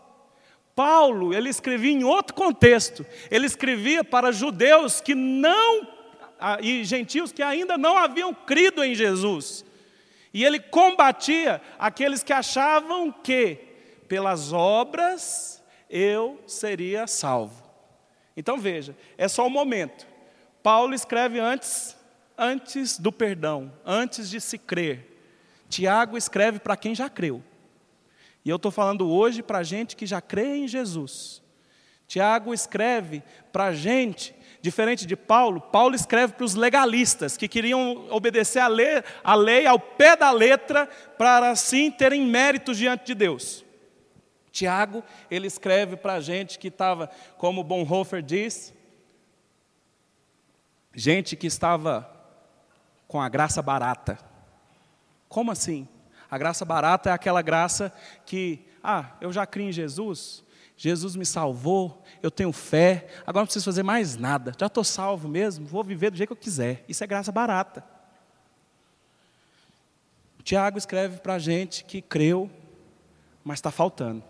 Paulo, 0.77 1.33
ele 1.33 1.49
escrevia 1.49 1.91
em 1.91 2.05
outro 2.05 2.35
contexto. 2.35 3.05
Ele 3.31 3.47
escrevia 3.47 4.05
para 4.05 4.31
judeus 4.31 5.01
que 5.01 5.15
não 5.15 5.89
e 6.61 6.85
gentios 6.85 7.33
que 7.33 7.43
ainda 7.43 7.79
não 7.79 7.97
haviam 7.97 8.35
crido 8.35 8.85
em 8.85 8.95
Jesus. 8.95 9.65
E 10.35 10.45
ele 10.45 10.61
combatia 10.61 11.63
aqueles 11.79 12.23
que 12.23 12.33
achavam 12.33 13.11
que 13.11 13.59
pelas 14.07 14.53
obras 14.53 15.65
eu 15.89 16.39
seria 16.47 17.07
salvo. 17.07 17.65
Então 18.37 18.59
veja, 18.59 18.95
é 19.17 19.27
só 19.29 19.45
o 19.45 19.47
um 19.47 19.51
momento. 19.51 20.07
Paulo 20.63 20.95
escreve 20.95 21.41
antes 21.41 21.97
antes 22.37 22.99
do 22.99 23.11
perdão, 23.11 23.73
antes 23.85 24.29
de 24.29 24.41
se 24.41 24.59
crer. 24.59 25.17
Tiago 25.69 26.17
escreve 26.17 26.59
para 26.59 26.77
quem 26.77 26.95
já 26.95 27.09
creu. 27.09 27.43
E 28.47 28.49
eu 28.49 28.55
estou 28.55 28.71
falando 28.71 29.11
hoje 29.11 29.43
para 29.43 29.65
gente 29.65 29.97
que 29.97 30.07
já 30.07 30.21
crê 30.21 30.59
em 30.59 30.69
Jesus. 30.69 31.43
Tiago 32.07 32.55
escreve 32.55 33.21
para 33.51 33.73
gente, 33.73 34.33
diferente 34.63 35.05
de 35.05 35.17
Paulo, 35.17 35.61
Paulo 35.61 35.97
escreve 35.97 36.35
para 36.35 36.45
os 36.45 36.55
legalistas 36.55 37.37
que 37.37 37.49
queriam 37.49 38.07
obedecer 38.09 38.61
a 38.61 38.69
lei, 38.69 39.03
a 39.25 39.35
lei 39.35 39.67
ao 39.67 39.81
pé 39.81 40.15
da 40.15 40.31
letra 40.31 40.87
para 41.19 41.51
assim 41.51 41.91
terem 41.91 42.23
méritos 42.23 42.79
diante 42.79 43.07
de 43.07 43.17
Deus. 43.17 43.65
Tiago, 44.53 45.03
ele 45.29 45.49
escreve 45.49 45.97
para 45.97 46.21
gente 46.21 46.57
que 46.57 46.69
estava, 46.69 47.11
como 47.39 47.65
Bonhoeffer 47.65 48.23
diz, 48.23 48.73
gente 50.95 51.35
que 51.35 51.49
estava 51.49 52.09
com 53.09 53.21
a 53.21 53.29
graça 53.29 53.61
barata. 53.61 54.17
Como 55.29 55.51
assim? 55.51 55.89
A 56.31 56.39
graça 56.39 56.65
barata 56.65 57.11
é 57.11 57.13
aquela 57.13 57.43
graça 57.43 57.93
que, 58.25 58.65
ah, 58.83 59.13
eu 59.21 59.33
já 59.33 59.47
criei 59.47 59.69
em 59.69 59.73
Jesus, 59.73 60.45
Jesus 60.77 61.17
me 61.17 61.25
salvou, 61.25 62.03
eu 62.23 62.31
tenho 62.31 62.53
fé, 62.53 63.09
agora 63.27 63.43
não 63.43 63.47
preciso 63.47 63.65
fazer 63.65 63.83
mais 63.83 64.17
nada, 64.17 64.53
já 64.59 64.67
estou 64.67 64.85
salvo 64.85 65.29
mesmo, 65.29 65.67
vou 65.67 65.83
viver 65.83 66.11
do 66.11 66.17
jeito 66.17 66.29
que 66.29 66.33
eu 66.33 66.37
quiser. 66.37 66.85
Isso 66.89 67.03
é 67.03 67.07
graça 67.07 67.33
barata. 67.33 67.83
Tiago 70.45 70.79
escreve 70.79 71.19
para 71.19 71.35
a 71.35 71.39
gente 71.39 71.83
que 71.83 72.01
creu, 72.01 72.51
mas 73.43 73.59
está 73.59 73.71
faltando. 73.71 74.23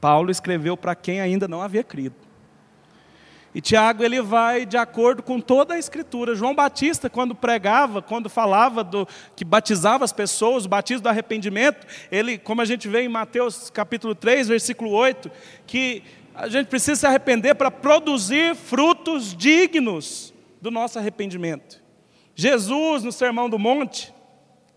Paulo 0.00 0.32
escreveu 0.32 0.76
para 0.76 0.96
quem 0.96 1.20
ainda 1.20 1.46
não 1.46 1.62
havia 1.62 1.84
crido. 1.84 2.16
E 3.54 3.60
Tiago 3.60 4.02
ele 4.02 4.20
vai 4.22 4.64
de 4.64 4.76
acordo 4.76 5.22
com 5.22 5.38
toda 5.38 5.74
a 5.74 5.78
escritura. 5.78 6.34
João 6.34 6.54
Batista, 6.54 7.10
quando 7.10 7.34
pregava, 7.34 8.00
quando 8.00 8.30
falava 8.30 8.82
do 8.82 9.06
que 9.36 9.44
batizava 9.44 10.04
as 10.04 10.12
pessoas, 10.12 10.64
o 10.64 10.68
batismo 10.68 11.02
do 11.02 11.08
arrependimento, 11.08 11.86
ele, 12.10 12.38
como 12.38 12.62
a 12.62 12.64
gente 12.64 12.88
vê 12.88 13.02
em 13.02 13.08
Mateus 13.08 13.68
capítulo 13.68 14.14
3, 14.14 14.48
versículo 14.48 14.90
8, 14.90 15.30
que 15.66 16.02
a 16.34 16.48
gente 16.48 16.66
precisa 16.66 16.96
se 16.96 17.06
arrepender 17.06 17.54
para 17.54 17.70
produzir 17.70 18.54
frutos 18.54 19.36
dignos 19.36 20.32
do 20.60 20.70
nosso 20.70 20.98
arrependimento. 20.98 21.82
Jesus, 22.34 23.04
no 23.04 23.12
Sermão 23.12 23.50
do 23.50 23.58
Monte, 23.58 24.11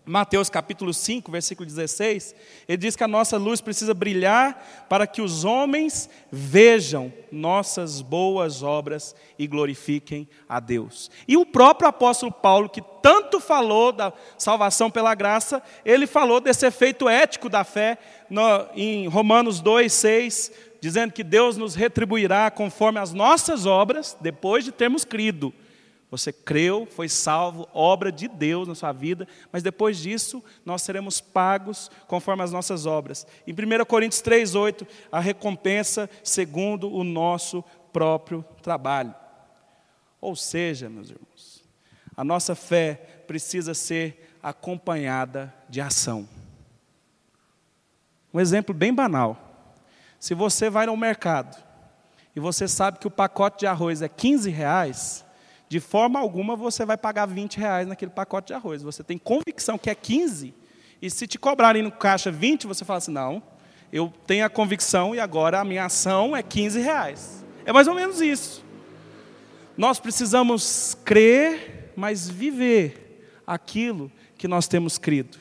Mateus 0.08 0.48
capítulo 0.48 0.94
5, 0.94 1.32
versículo 1.32 1.66
16, 1.66 2.32
ele 2.68 2.76
diz 2.76 2.94
que 2.94 3.02
a 3.02 3.08
nossa 3.08 3.36
luz 3.36 3.60
precisa 3.60 3.92
brilhar 3.92 4.86
para 4.88 5.04
que 5.04 5.20
os 5.20 5.44
homens 5.44 6.08
vejam 6.30 7.12
nossas 7.32 8.00
boas 8.00 8.62
obras 8.62 9.16
e 9.36 9.48
glorifiquem 9.48 10.28
a 10.48 10.60
Deus. 10.60 11.10
E 11.26 11.36
o 11.36 11.44
próprio 11.44 11.88
apóstolo 11.88 12.30
Paulo, 12.30 12.68
que 12.68 12.80
tanto 13.02 13.40
falou 13.40 13.90
da 13.90 14.12
salvação 14.38 14.92
pela 14.92 15.12
graça, 15.12 15.60
ele 15.84 16.06
falou 16.06 16.40
desse 16.40 16.64
efeito 16.64 17.08
ético 17.08 17.48
da 17.48 17.64
fé 17.64 17.98
no, 18.30 18.42
em 18.76 19.08
Romanos 19.08 19.60
2, 19.60 19.92
6, 19.92 20.52
dizendo 20.80 21.12
que 21.12 21.24
Deus 21.24 21.56
nos 21.56 21.74
retribuirá 21.74 22.48
conforme 22.48 23.00
as 23.00 23.12
nossas 23.12 23.66
obras, 23.66 24.16
depois 24.20 24.64
de 24.64 24.70
termos 24.70 25.04
crido. 25.04 25.52
Você 26.10 26.32
creu, 26.32 26.86
foi 26.88 27.08
salvo, 27.08 27.68
obra 27.74 28.12
de 28.12 28.28
Deus 28.28 28.68
na 28.68 28.74
sua 28.74 28.92
vida, 28.92 29.26
mas 29.50 29.62
depois 29.62 29.98
disso 29.98 30.42
nós 30.64 30.82
seremos 30.82 31.20
pagos 31.20 31.90
conforme 32.06 32.42
as 32.42 32.52
nossas 32.52 32.86
obras. 32.86 33.26
Em 33.46 33.52
1 33.52 33.84
Coríntios 33.84 34.22
3,8, 34.22 34.86
a 35.10 35.18
recompensa 35.18 36.08
segundo 36.22 36.92
o 36.92 37.02
nosso 37.02 37.64
próprio 37.92 38.44
trabalho. 38.62 39.14
Ou 40.20 40.36
seja, 40.36 40.88
meus 40.88 41.10
irmãos, 41.10 41.64
a 42.16 42.22
nossa 42.22 42.54
fé 42.54 42.94
precisa 43.26 43.74
ser 43.74 44.36
acompanhada 44.42 45.52
de 45.68 45.80
ação. 45.80 46.28
Um 48.32 48.38
exemplo 48.38 48.74
bem 48.74 48.94
banal. 48.94 49.42
Se 50.20 50.34
você 50.34 50.70
vai 50.70 50.86
no 50.86 50.96
mercado 50.96 51.56
e 52.34 52.38
você 52.40 52.68
sabe 52.68 52.98
que 52.98 53.06
o 53.06 53.10
pacote 53.10 53.60
de 53.60 53.66
arroz 53.66 54.02
é 54.02 54.08
15 54.08 54.50
reais, 54.50 55.25
de 55.68 55.80
forma 55.80 56.18
alguma 56.18 56.54
você 56.54 56.84
vai 56.84 56.96
pagar 56.96 57.26
20 57.26 57.58
reais 57.58 57.86
naquele 57.86 58.10
pacote 58.10 58.48
de 58.48 58.54
arroz. 58.54 58.82
Você 58.82 59.02
tem 59.02 59.18
convicção 59.18 59.76
que 59.76 59.90
é 59.90 59.94
15, 59.94 60.54
e 61.00 61.10
se 61.10 61.26
te 61.26 61.38
cobrarem 61.38 61.82
no 61.82 61.92
caixa 61.92 62.30
20, 62.30 62.66
você 62.66 62.84
fala 62.84 62.98
assim: 62.98 63.12
não, 63.12 63.42
eu 63.92 64.12
tenho 64.26 64.44
a 64.44 64.48
convicção 64.48 65.14
e 65.14 65.20
agora 65.20 65.60
a 65.60 65.64
minha 65.64 65.84
ação 65.84 66.36
é 66.36 66.42
15 66.42 66.80
reais. 66.80 67.44
É 67.64 67.72
mais 67.72 67.88
ou 67.88 67.94
menos 67.94 68.20
isso. 68.20 68.64
Nós 69.76 70.00
precisamos 70.00 70.96
crer, 71.04 71.92
mas 71.96 72.28
viver 72.28 73.30
aquilo 73.46 74.10
que 74.38 74.48
nós 74.48 74.66
temos 74.66 74.96
crido. 74.98 75.38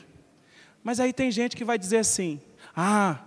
Mas 0.83 0.99
aí 0.99 1.13
tem 1.13 1.31
gente 1.31 1.55
que 1.55 1.63
vai 1.63 1.77
dizer 1.77 1.97
assim: 1.97 2.41
ah, 2.75 3.19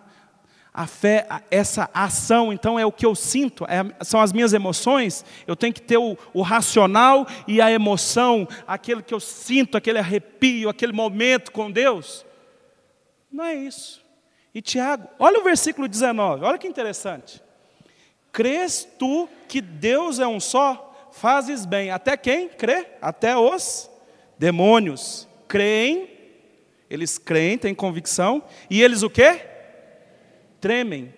a 0.72 0.86
fé, 0.86 1.26
essa 1.50 1.90
ação, 1.92 2.52
então 2.52 2.78
é 2.78 2.86
o 2.86 2.92
que 2.92 3.04
eu 3.04 3.14
sinto, 3.14 3.64
é, 3.64 4.04
são 4.04 4.20
as 4.20 4.32
minhas 4.32 4.52
emoções. 4.52 5.24
Eu 5.46 5.56
tenho 5.56 5.72
que 5.72 5.82
ter 5.82 5.98
o, 5.98 6.16
o, 6.32 6.42
racional 6.42 7.26
e 7.46 7.60
a 7.60 7.70
emoção, 7.70 8.46
aquele 8.66 9.02
que 9.02 9.14
eu 9.14 9.20
sinto, 9.20 9.76
aquele 9.76 9.98
arrepio, 9.98 10.68
aquele 10.68 10.92
momento 10.92 11.50
com 11.50 11.70
Deus. 11.70 12.24
Não 13.30 13.44
é 13.44 13.54
isso. 13.54 14.02
E 14.54 14.62
Tiago, 14.62 15.08
olha 15.18 15.40
o 15.40 15.44
versículo 15.44 15.88
19, 15.88 16.44
olha 16.44 16.58
que 16.58 16.66
interessante. 16.66 17.42
Crês 18.32 18.86
tu 18.98 19.28
que 19.48 19.60
Deus 19.60 20.18
é 20.18 20.26
um 20.26 20.38
só? 20.38 20.88
fazes 21.18 21.66
bem. 21.66 21.90
Até 21.90 22.16
quem 22.16 22.48
crê? 22.48 22.86
Até 23.00 23.36
os 23.36 23.90
demônios 24.38 25.28
creem, 25.46 26.08
eles 26.88 27.18
creem, 27.18 27.58
têm 27.58 27.74
convicção, 27.74 28.42
e 28.70 28.82
eles 28.82 29.02
o 29.02 29.10
quê? 29.10 29.40
Tremem. 30.60 31.14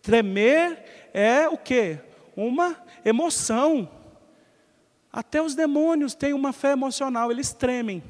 Tremer 0.00 1.10
é 1.12 1.48
o 1.48 1.56
quê? 1.56 1.98
Uma 2.36 2.76
emoção. 3.04 3.88
Até 5.12 5.42
os 5.42 5.54
demônios 5.54 6.14
têm 6.14 6.32
uma 6.32 6.52
fé 6.52 6.72
emocional, 6.72 7.30
eles 7.30 7.52
tremem. 7.52 8.02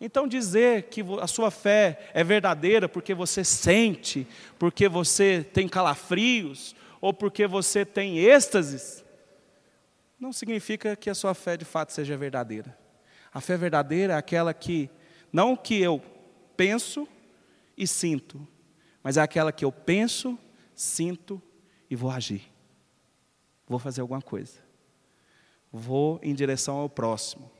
Então, 0.00 0.28
dizer 0.28 0.84
que 0.84 1.02
a 1.20 1.26
sua 1.26 1.50
fé 1.50 2.10
é 2.14 2.22
verdadeira 2.22 2.88
porque 2.88 3.12
você 3.12 3.42
sente, 3.42 4.26
porque 4.58 4.88
você 4.88 5.44
tem 5.52 5.68
calafrios, 5.68 6.76
ou 7.00 7.12
porque 7.12 7.46
você 7.46 7.84
tem 7.84 8.18
êxtases, 8.18 9.04
não 10.18 10.32
significa 10.32 10.96
que 10.96 11.10
a 11.10 11.14
sua 11.14 11.34
fé 11.34 11.56
de 11.56 11.64
fato 11.64 11.92
seja 11.92 12.16
verdadeira. 12.16 12.76
A 13.32 13.40
fé 13.40 13.56
verdadeira 13.56 14.14
é 14.14 14.16
aquela 14.16 14.52
que, 14.54 14.90
não 15.32 15.56
que 15.56 15.80
eu 15.80 16.02
penso 16.56 17.06
e 17.76 17.86
sinto, 17.86 18.46
mas 19.08 19.16
é 19.16 19.22
aquela 19.22 19.50
que 19.50 19.64
eu 19.64 19.72
penso, 19.72 20.38
sinto 20.74 21.40
e 21.88 21.96
vou 21.96 22.10
agir. 22.10 22.42
Vou 23.66 23.78
fazer 23.78 24.02
alguma 24.02 24.20
coisa. 24.20 24.58
Vou 25.72 26.20
em 26.22 26.34
direção 26.34 26.76
ao 26.76 26.90
próximo. 26.90 27.50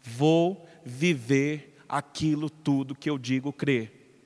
Vou 0.00 0.66
viver 0.82 1.76
aquilo 1.86 2.48
tudo 2.48 2.94
que 2.94 3.10
eu 3.10 3.18
digo 3.18 3.52
crer. 3.52 4.16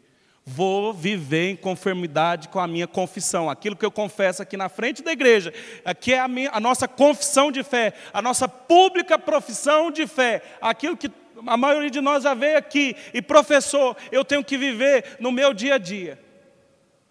Vou 0.44 0.94
viver 0.94 1.50
em 1.50 1.56
conformidade 1.56 2.50
com 2.50 2.60
a 2.60 2.68
minha 2.68 2.86
confissão, 2.86 3.50
aquilo 3.50 3.74
que 3.74 3.84
eu 3.84 3.90
confesso 3.90 4.40
aqui 4.40 4.56
na 4.56 4.68
frente 4.68 5.02
da 5.02 5.10
igreja, 5.10 5.52
aqui 5.84 6.12
é 6.12 6.20
a, 6.20 6.28
minha, 6.28 6.50
a 6.52 6.60
nossa 6.60 6.86
confissão 6.86 7.50
de 7.50 7.64
fé, 7.64 7.92
a 8.12 8.22
nossa 8.22 8.48
pública 8.48 9.18
profissão 9.18 9.90
de 9.90 10.06
fé, 10.06 10.40
aquilo 10.60 10.96
que 10.96 11.10
a 11.46 11.56
maioria 11.56 11.90
de 11.90 12.00
nós 12.00 12.22
já 12.22 12.34
veio 12.34 12.56
aqui 12.56 12.96
e 13.12 13.20
professor, 13.20 13.96
eu 14.10 14.24
tenho 14.24 14.44
que 14.44 14.56
viver 14.56 15.16
no 15.20 15.32
meu 15.32 15.52
dia 15.52 15.74
a 15.74 15.78
dia. 15.78 16.18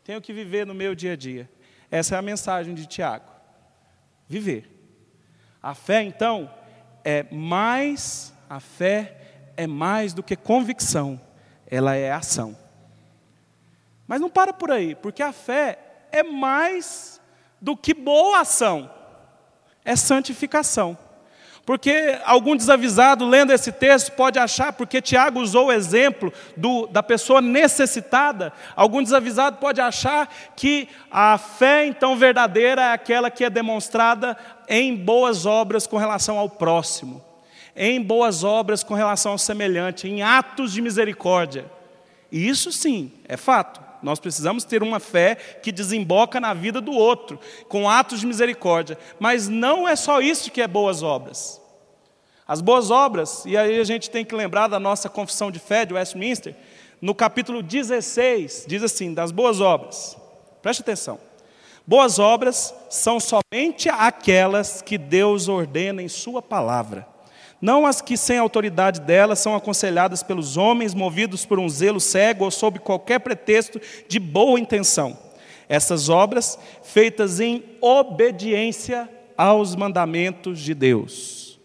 Tenho 0.04 0.22
que 0.22 0.32
viver 0.32 0.66
no 0.66 0.74
meu 0.74 0.96
dia 0.96 1.14
a 1.14 1.16
dia. 1.16 1.50
Essa 1.92 2.16
é 2.16 2.18
a 2.18 2.22
mensagem 2.22 2.74
de 2.74 2.86
Tiago. 2.86 3.30
Viver. 4.28 4.70
A 5.62 5.74
fé, 5.74 6.02
então, 6.04 6.52
é 7.04 7.24
mais, 7.32 8.34
a 8.50 8.60
fé 8.60 9.18
é 9.58 9.68
mais 9.68 10.14
do 10.14 10.24
que 10.24 10.36
convicção, 10.36 11.20
ela 11.68 11.96
é 11.96 12.12
ação. 12.12 12.58
Mas 14.08 14.22
não 14.22 14.30
para 14.30 14.54
por 14.54 14.72
aí, 14.72 14.96
porque 14.96 15.24
a 15.24 15.32
fé 15.32 15.80
é 16.12 16.22
mais 16.24 17.20
do 17.60 17.76
que 17.76 17.94
boa 17.94 18.42
ação, 18.42 18.92
é 19.84 19.96
santificação. 19.96 20.98
Porque 21.66 22.20
algum 22.26 22.56
desavisado 22.56 23.28
lendo 23.28 23.52
esse 23.52 23.72
texto 23.72 24.12
pode 24.12 24.38
achar, 24.38 24.72
porque 24.74 25.02
Tiago 25.02 25.40
usou 25.40 25.68
o 25.68 25.72
exemplo 25.72 26.32
do, 26.56 26.86
da 26.86 27.02
pessoa 27.02 27.42
necessitada, 27.42 28.54
algum 28.76 29.02
desavisado 29.02 29.58
pode 29.58 29.82
achar 29.82 30.32
que 30.56 30.88
a 31.10 31.40
fé 31.40 31.88
então 31.88 32.16
verdadeira 32.16 32.84
é 32.84 32.94
aquela 32.94 33.32
que 33.32 33.44
é 33.44 33.50
demonstrada 33.50 34.38
em 34.70 34.96
boas 34.96 35.48
obras 35.48 35.88
com 35.88 35.98
relação 35.98 36.38
ao 36.38 36.48
próximo, 36.48 37.24
em 37.76 38.00
boas 38.00 38.44
obras 38.44 38.84
com 38.84 38.94
relação 38.94 39.32
ao 39.32 39.38
semelhante, 39.40 40.08
em 40.08 40.22
atos 40.22 40.72
de 40.72 40.82
misericórdia. 40.82 41.66
E 42.32 42.48
isso 42.48 42.72
sim, 42.72 43.12
é 43.28 43.38
fato. 43.38 43.85
Nós 44.06 44.20
precisamos 44.20 44.64
ter 44.64 44.84
uma 44.84 45.00
fé 45.00 45.34
que 45.34 45.72
desemboca 45.72 46.40
na 46.40 46.54
vida 46.54 46.80
do 46.80 46.92
outro, 46.92 47.40
com 47.68 47.90
atos 47.90 48.20
de 48.20 48.28
misericórdia. 48.28 49.00
Mas 49.20 49.50
não 49.50 49.90
é 49.90 49.96
só 49.96 50.22
isso 50.22 50.52
que 50.52 50.62
é 50.62 50.68
boas 50.68 51.02
obras. 51.02 51.60
As 52.48 52.62
boas 52.62 52.92
obras, 52.92 53.44
e 53.48 53.58
aí 53.58 53.80
a 53.80 53.84
gente 53.84 54.12
tem 54.12 54.24
que 54.24 54.36
lembrar 54.36 54.68
da 54.68 54.80
nossa 54.80 55.10
confissão 55.10 55.50
de 55.50 55.58
fé 55.58 55.86
de 55.86 55.96
Westminster, 55.96 56.56
no 57.02 57.16
capítulo 57.16 57.64
16, 57.64 58.66
diz 58.68 58.84
assim: 58.84 59.12
das 59.12 59.32
boas 59.32 59.60
obras. 59.60 60.16
Preste 60.62 60.82
atenção. 60.82 61.20
Boas 61.88 62.20
obras 62.20 62.76
são 62.92 63.20
somente 63.20 63.90
aquelas 63.90 64.84
que 64.84 65.00
Deus 65.00 65.48
ordena 65.48 66.04
em 66.04 66.08
Sua 66.08 66.44
palavra 66.44 67.15
não 67.62 67.86
as 67.86 68.02
que, 68.02 68.18
sem 68.18 68.38
autoridade 68.38 69.02
delas, 69.02 69.40
são 69.40 69.56
aconselhadas 69.56 70.22
pelos 70.22 70.58
homens, 70.58 70.94
movidos 70.94 71.46
por 71.46 71.60
um 71.60 71.70
zelo 71.70 72.00
cego 72.00 72.46
ou 72.46 72.52
sob 72.52 72.80
qualquer 72.80 73.20
pretexto 73.20 73.80
de 74.08 74.20
boa 74.20 74.60
intenção. 74.60 75.18
Essas 75.68 76.10
obras, 76.10 76.60
feitas 76.84 77.40
em 77.40 77.64
obediência 77.82 79.10
aos 79.38 79.76
mandamentos 79.76 80.60
de 80.60 80.74
Deus. 80.74 81.60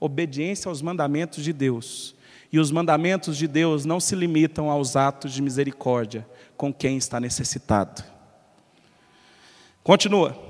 Obediência 0.00 0.68
aos 0.68 0.82
mandamentos 0.82 1.44
de 1.44 1.52
Deus. 1.52 2.14
E 2.52 2.58
os 2.58 2.70
mandamentos 2.70 3.36
de 3.36 3.46
Deus 3.46 3.84
não 3.84 4.00
se 4.00 4.14
limitam 4.14 4.70
aos 4.70 4.96
atos 4.96 5.32
de 5.32 5.42
misericórdia 5.42 6.26
com 6.56 6.72
quem 6.72 6.96
está 6.96 7.20
necessitado. 7.20 8.02
Continua 9.82 10.45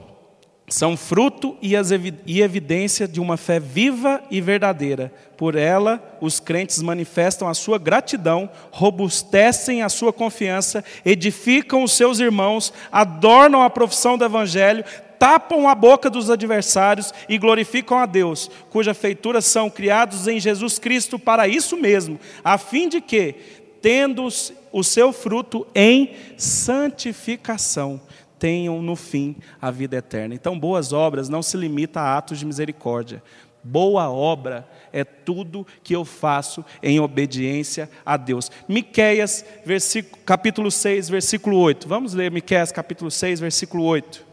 são 0.68 0.96
fruto 0.96 1.56
e 1.62 2.40
evidência 2.42 3.06
de 3.06 3.20
uma 3.20 3.36
fé 3.36 3.60
viva 3.60 4.20
e 4.30 4.40
verdadeira. 4.40 5.12
Por 5.36 5.54
ela, 5.54 6.18
os 6.20 6.40
crentes 6.40 6.82
manifestam 6.82 7.46
a 7.46 7.54
sua 7.54 7.78
gratidão, 7.78 8.50
robustecem 8.72 9.82
a 9.82 9.88
sua 9.88 10.12
confiança, 10.12 10.84
edificam 11.04 11.84
os 11.84 11.92
seus 11.92 12.18
irmãos, 12.18 12.72
adornam 12.90 13.62
a 13.62 13.70
profissão 13.70 14.18
do 14.18 14.24
Evangelho, 14.24 14.84
tapam 15.18 15.68
a 15.68 15.74
boca 15.74 16.10
dos 16.10 16.30
adversários 16.30 17.14
e 17.28 17.38
glorificam 17.38 17.98
a 17.98 18.06
Deus, 18.06 18.50
cuja 18.68 18.92
feitura 18.92 19.40
são 19.40 19.70
criados 19.70 20.26
em 20.26 20.40
Jesus 20.40 20.78
Cristo 20.78 21.18
para 21.18 21.46
isso 21.46 21.76
mesmo, 21.76 22.18
a 22.42 22.58
fim 22.58 22.88
de 22.88 23.00
que, 23.00 23.34
tendo 23.80 24.26
o 24.72 24.82
seu 24.82 25.12
fruto 25.12 25.66
em 25.74 26.12
santificação, 26.36 28.00
tenham 28.38 28.82
no 28.82 28.96
fim 28.96 29.36
a 29.60 29.70
vida 29.70 29.96
eterna. 29.96 30.34
Então, 30.34 30.58
boas 30.58 30.92
obras 30.92 31.28
não 31.28 31.42
se 31.42 31.56
limita 31.56 32.00
a 32.00 32.18
atos 32.18 32.38
de 32.38 32.46
misericórdia. 32.46 33.22
Boa 33.62 34.08
obra 34.08 34.68
é 34.92 35.02
tudo 35.02 35.66
que 35.82 35.94
eu 35.94 36.04
faço 36.04 36.64
em 36.80 37.00
obediência 37.00 37.90
a 38.04 38.16
Deus. 38.16 38.50
Miqueias, 38.68 39.44
versículo, 39.64 40.22
capítulo 40.24 40.70
6, 40.70 41.08
versículo 41.08 41.58
8. 41.58 41.88
Vamos 41.88 42.14
ler 42.14 42.30
Miqueias, 42.30 42.70
capítulo 42.70 43.10
6, 43.10 43.40
versículo 43.40 43.82
8. 43.82 44.24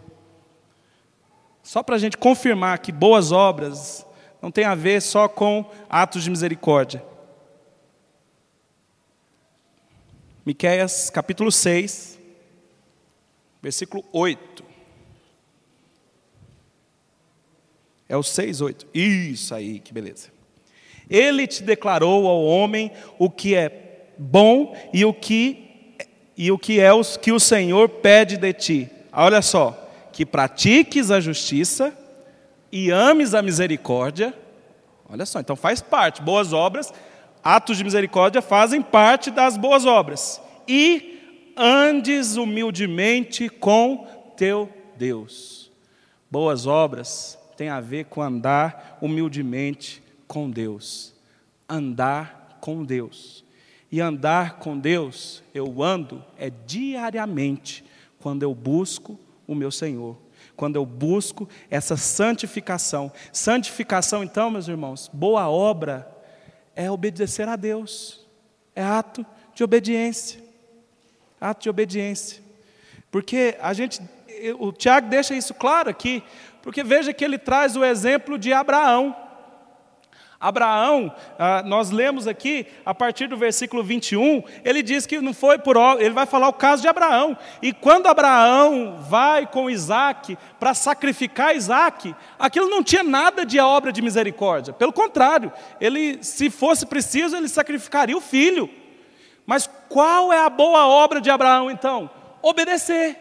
Só 1.63 1.81
para 1.81 1.95
a 1.95 1.99
gente 1.99 2.17
confirmar 2.17 2.77
que 2.79 2.91
boas 2.91 3.31
obras 3.31 4.05
não 4.41 4.51
tem 4.51 4.65
a 4.65 4.75
ver 4.75 5.01
só 5.01 5.27
com 5.27 5.65
atos 5.89 6.23
de 6.23 6.29
misericórdia. 6.29 7.03
Miqueias, 10.45 11.09
capítulo 11.09 11.51
6, 11.51 12.12
versículo 13.63 14.03
8. 14.11 14.61
É 18.09 18.17
o 18.17 18.21
6, 18.21 18.59
8. 18.59 18.87
Isso 18.93 19.55
aí, 19.55 19.79
que 19.79 19.93
beleza. 19.93 20.27
Ele 21.09 21.47
te 21.47 21.63
declarou 21.63 22.27
ao 22.27 22.43
homem 22.43 22.91
o 23.17 23.29
que 23.29 23.55
é 23.55 24.09
bom 24.17 24.75
e 24.93 25.05
o 25.05 25.13
que 25.13 25.61
e 26.35 26.51
o 26.51 26.57
que 26.57 26.79
é 26.79 26.91
o 26.91 27.03
que 27.03 27.31
o 27.31 27.39
Senhor 27.39 27.87
pede 27.87 28.37
de 28.37 28.51
ti. 28.53 28.89
Olha 29.13 29.41
só, 29.41 29.89
que 30.11 30.25
pratiques 30.25 31.11
a 31.11 31.19
justiça 31.19 31.95
e 32.71 32.89
ames 32.89 33.33
a 33.33 33.41
misericórdia. 33.41 34.33
Olha 35.07 35.25
só, 35.25 35.39
então 35.39 35.55
faz 35.55 35.79
parte, 35.79 36.21
boas 36.21 36.51
obras, 36.51 36.91
atos 37.43 37.77
de 37.77 37.83
misericórdia 37.83 38.41
fazem 38.41 38.81
parte 38.81 39.29
das 39.29 39.55
boas 39.55 39.85
obras. 39.85 40.41
E 40.67 41.12
andes 41.57 42.35
humildemente 42.35 43.49
com 43.49 44.07
teu 44.35 44.69
Deus. 44.97 45.71
Boas 46.29 46.65
obras 46.65 47.37
tem 47.55 47.69
a 47.69 47.79
ver 47.79 48.05
com 48.05 48.21
andar 48.21 48.97
humildemente 49.01 50.01
com 50.27 50.49
Deus. 50.49 51.13
Andar 51.67 52.57
com 52.59 52.83
Deus. 52.83 53.43
E 53.91 54.01
andar 54.01 54.57
com 54.57 54.77
Deus, 54.77 55.43
eu 55.53 55.83
ando 55.83 56.23
é 56.37 56.49
diariamente, 56.49 57.85
quando 58.19 58.41
eu 58.41 58.55
busco 58.55 59.19
o 59.45 59.53
meu 59.53 59.69
Senhor, 59.69 60.17
quando 60.55 60.77
eu 60.77 60.85
busco 60.85 61.47
essa 61.69 61.95
santificação. 61.95 63.11
Santificação, 63.31 64.23
então, 64.23 64.49
meus 64.49 64.67
irmãos, 64.67 65.09
boa 65.13 65.47
obra 65.47 66.09
é 66.75 66.89
obedecer 66.89 67.47
a 67.47 67.55
Deus, 67.55 68.25
é 68.75 68.81
ato 68.81 69.23
de 69.53 69.63
obediência 69.63 70.42
ato 71.43 71.63
de 71.63 71.69
obediência. 71.69 72.41
Porque 73.11 73.57
a 73.61 73.73
gente, 73.73 74.01
o 74.57 74.71
Tiago 74.71 75.09
deixa 75.09 75.35
isso 75.35 75.53
claro 75.53 75.89
aqui, 75.89 76.23
porque 76.61 76.83
veja 76.83 77.13
que 77.13 77.23
ele 77.23 77.37
traz 77.37 77.75
o 77.75 77.83
exemplo 77.83 78.39
de 78.39 78.53
Abraão. 78.53 79.15
Abraão, 80.39 81.13
ah, 81.39 81.63
nós 81.65 81.89
lemos 81.89 82.27
aqui, 82.27 82.67
a 82.85 82.93
partir 82.93 83.27
do 83.27 83.37
versículo 83.37 83.81
21, 83.81 84.43
ele 84.65 84.83
diz 84.83 85.05
que 85.05 85.21
não 85.21 85.33
foi 85.33 85.57
por 85.57 85.77
ele 85.99 86.09
vai 86.09 86.25
falar 86.25 86.49
o 86.49 86.53
caso 86.53 86.81
de 86.81 86.87
Abraão. 86.87 87.37
E 87.61 87.71
quando 87.71 88.07
Abraão 88.07 88.97
vai 89.09 89.47
com 89.47 89.69
Isaac 89.69 90.37
para 90.59 90.73
sacrificar 90.73 91.55
Isaac, 91.55 92.13
aquilo 92.37 92.69
não 92.69 92.83
tinha 92.83 93.03
nada 93.03 93.45
de 93.45 93.57
obra 93.57 93.91
de 93.91 94.01
misericórdia. 94.01 94.73
Pelo 94.73 94.91
contrário, 94.91 95.49
ele, 95.79 96.21
se 96.21 96.49
fosse 96.49 96.85
preciso, 96.85 97.37
ele 97.37 97.47
sacrificaria 97.47 98.17
o 98.17 98.21
filho. 98.21 98.69
Mas 99.45 99.69
qual 99.89 100.31
é 100.31 100.39
a 100.39 100.49
boa 100.49 100.87
obra 100.87 101.19
de 101.19 101.29
Abraão 101.29 101.69
então? 101.69 102.09
Obedecer. 102.41 103.17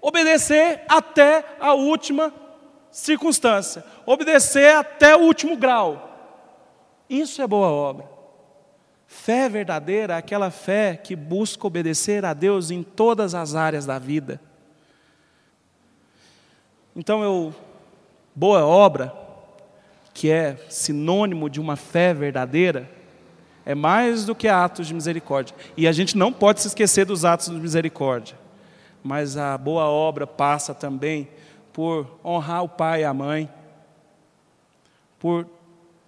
Obedecer 0.00 0.82
até 0.88 1.44
a 1.58 1.74
última 1.74 2.32
circunstância. 2.90 3.84
Obedecer 4.06 4.76
até 4.76 5.16
o 5.16 5.20
último 5.20 5.56
grau. 5.56 6.10
Isso 7.08 7.42
é 7.42 7.46
boa 7.46 7.68
obra. 7.68 8.08
Fé 9.06 9.48
verdadeira 9.48 10.14
é 10.14 10.16
aquela 10.16 10.50
fé 10.50 10.96
que 10.96 11.14
busca 11.14 11.66
obedecer 11.66 12.24
a 12.24 12.34
Deus 12.34 12.70
em 12.70 12.82
todas 12.82 13.34
as 13.34 13.54
áreas 13.54 13.86
da 13.86 13.98
vida. 13.98 14.40
Então 16.96 17.22
eu 17.22 17.54
boa 18.34 18.64
obra, 18.64 19.12
que 20.12 20.30
é 20.30 20.56
sinônimo 20.68 21.48
de 21.48 21.60
uma 21.60 21.76
fé 21.76 22.12
verdadeira, 22.12 22.90
é 23.66 23.74
mais 23.74 24.24
do 24.24 24.34
que 24.34 24.48
atos 24.48 24.86
de 24.86 24.94
misericórdia. 24.94 25.54
E 25.76 25.88
a 25.88 25.92
gente 25.92 26.16
não 26.16 26.32
pode 26.32 26.60
se 26.60 26.68
esquecer 26.68 27.04
dos 27.04 27.24
atos 27.24 27.48
de 27.48 27.56
misericórdia. 27.56 28.36
Mas 29.02 29.36
a 29.36 29.56
boa 29.56 29.84
obra 29.84 30.26
passa 30.26 30.74
também 30.74 31.28
por 31.72 32.18
honrar 32.24 32.62
o 32.62 32.68
pai 32.68 33.02
e 33.02 33.04
a 33.04 33.12
mãe, 33.12 33.50
por 35.18 35.46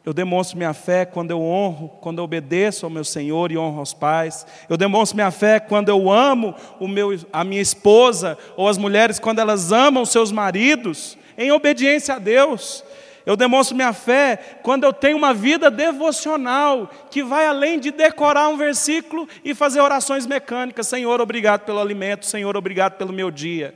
eu 0.07 0.13
demonstro 0.13 0.57
minha 0.57 0.73
fé 0.73 1.05
quando 1.05 1.33
eu 1.33 1.43
honro, 1.43 1.89
quando 2.01 2.19
eu 2.19 2.25
obedeço 2.25 2.87
ao 2.87 2.91
meu 2.91 3.05
Senhor 3.05 3.51
e 3.51 3.59
honro 3.59 3.81
aos 3.81 3.93
pais. 3.93 4.47
Eu 4.69 4.77
demonstro 4.77 5.17
minha 5.17 5.33
fé 5.33 5.59
quando 5.59 5.89
eu 5.89 6.09
amo 6.09 6.55
o 6.79 6.87
meu, 6.87 7.19
a 7.33 7.43
minha 7.43 7.61
esposa, 7.61 8.39
ou 8.57 8.69
as 8.69 8.79
mulheres 8.79 9.19
quando 9.19 9.41
elas 9.41 9.73
amam 9.73 10.05
seus 10.05 10.31
maridos, 10.31 11.19
em 11.37 11.51
obediência 11.51 12.15
a 12.15 12.19
Deus. 12.21 12.85
Eu 13.27 13.37
demonstro 13.37 13.75
minha 13.75 13.93
fé 13.93 14.37
quando 14.63 14.85
eu 14.85 14.93
tenho 14.93 15.19
uma 15.19 15.35
vida 15.35 15.69
devocional, 15.69 16.89
que 17.11 17.25
vai 17.25 17.45
além 17.45 17.81
de 17.81 17.91
decorar 17.91 18.49
um 18.49 18.57
versículo 18.57 19.29
e 19.45 19.53
fazer 19.53 19.81
orações 19.81 20.25
mecânicas. 20.25 20.87
Senhor, 20.87 21.21
obrigado 21.21 21.63
pelo 21.63 21.81
alimento. 21.81 22.25
Senhor, 22.25 22.57
obrigado 22.57 22.97
pelo 22.97 23.13
meu 23.13 23.29
dia. 23.29 23.75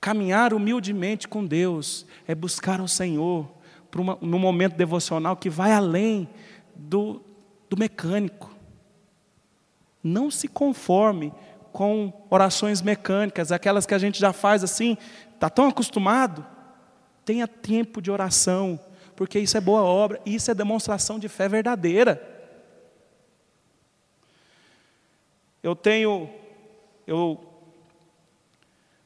Caminhar 0.00 0.52
humildemente 0.52 1.28
com 1.28 1.46
Deus 1.46 2.04
é 2.26 2.34
buscar 2.34 2.80
o 2.80 2.88
Senhor 2.88 3.48
num 4.20 4.38
momento 4.38 4.74
devocional 4.74 5.36
que 5.36 5.48
vai 5.48 5.70
além 5.70 6.28
do, 6.74 7.22
do 7.70 7.76
mecânico. 7.78 8.50
Não 10.02 10.28
se 10.28 10.48
conforme 10.48 11.32
com 11.72 12.12
orações 12.28 12.82
mecânicas, 12.82 13.52
aquelas 13.52 13.86
que 13.86 13.94
a 13.94 13.98
gente 13.98 14.18
já 14.18 14.32
faz 14.32 14.64
assim, 14.64 14.96
está 15.34 15.48
tão 15.48 15.68
acostumado. 15.68 16.44
Tenha 17.24 17.46
tempo 17.46 18.02
de 18.02 18.10
oração, 18.10 18.78
porque 19.14 19.38
isso 19.38 19.56
é 19.56 19.60
boa 19.60 19.82
obra, 19.82 20.20
isso 20.26 20.50
é 20.50 20.54
demonstração 20.54 21.18
de 21.18 21.28
fé 21.28 21.48
verdadeira. 21.48 22.30
Eu 25.62 25.76
tenho, 25.76 26.28
eu 27.06 27.40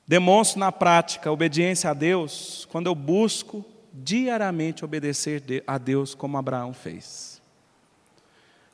demonstro 0.07 0.59
na 0.59 0.73
prática 0.73 1.29
a 1.29 1.33
obediência 1.33 1.91
a 1.91 1.95
Deus 1.95 2.67
quando 2.71 2.87
eu 2.87 2.95
busco 2.95 3.65
diariamente 3.93 4.85
obedecer 4.85 5.63
a 5.67 5.77
Deus 5.77 6.15
como 6.15 6.39
Abraão 6.39 6.73
fez. 6.73 7.43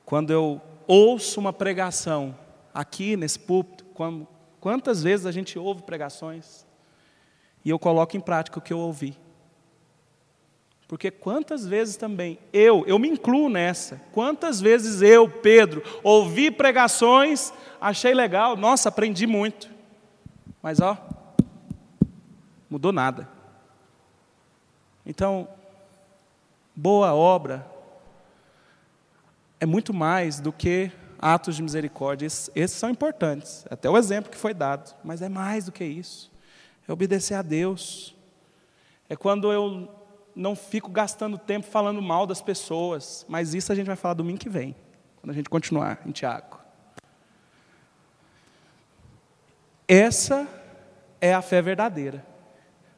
Quando 0.05 0.33
eu 0.33 0.61
ouço 0.87 1.40
uma 1.40 1.52
pregação 1.52 2.37
aqui 2.74 3.16
nesse 3.16 3.38
púlpito, 3.38 3.85
quantas 4.61 5.02
vezes 5.02 5.26
a 5.26 5.33
gente 5.33 5.59
ouve 5.59 5.83
pregações 5.83 6.66
e 7.64 7.70
eu 7.70 7.78
coloco 7.78 8.16
em 8.16 8.20
prática 8.20 8.59
o 8.59 8.62
que 8.62 8.72
eu 8.72 8.78
ouvi? 8.78 9.16
Porque 10.92 11.11
quantas 11.11 11.66
vezes 11.66 11.96
também 11.96 12.38
eu, 12.52 12.85
eu 12.87 12.98
me 12.98 13.09
incluo 13.09 13.48
nessa, 13.48 13.98
quantas 14.12 14.61
vezes 14.61 15.00
eu, 15.00 15.26
Pedro, 15.26 15.83
ouvi 16.02 16.50
pregações, 16.50 17.50
achei 17.81 18.12
legal, 18.12 18.59
nossa, 18.59 18.90
aprendi 18.90 19.26
muito, 19.26 19.70
mas 20.62 20.81
ó, 20.81 20.98
mudou 22.68 22.92
nada. 22.92 23.26
Então, 25.07 25.48
boa 26.76 27.14
obra 27.14 27.66
é 29.59 29.64
muito 29.64 29.94
mais 29.94 30.40
do 30.40 30.52
que 30.52 30.92
atos 31.18 31.57
de 31.57 31.62
misericórdia. 31.62 32.26
Esses, 32.26 32.50
esses, 32.55 32.76
são 32.76 32.90
importantes, 32.90 33.64
até 33.70 33.88
o 33.88 33.96
exemplo 33.96 34.31
que 34.31 34.37
foi 34.37 34.52
dado, 34.52 34.94
mas 35.02 35.22
é 35.22 35.28
mais 35.31 35.64
do 35.64 35.72
que 35.72 35.85
isso. 35.85 36.31
É 36.87 36.92
obedecer 36.92 37.33
a 37.33 37.40
Deus. 37.40 38.14
É 39.09 39.16
quando 39.16 39.50
eu 39.50 40.01
não 40.34 40.56
fico 40.56 40.90
gastando 40.90 41.36
tempo 41.38 41.66
falando 41.66 42.00
mal 42.00 42.26
das 42.26 42.40
pessoas, 42.40 43.24
mas 43.28 43.54
isso 43.54 43.72
a 43.72 43.74
gente 43.74 43.86
vai 43.86 43.96
falar 43.96 44.14
domingo 44.14 44.38
que 44.38 44.48
vem, 44.48 44.74
quando 45.20 45.30
a 45.30 45.34
gente 45.34 45.48
continuar 45.48 46.00
em 46.06 46.10
Tiago. 46.10 46.58
Essa 49.86 50.46
é 51.20 51.34
a 51.34 51.42
fé 51.42 51.60
verdadeira. 51.60 52.24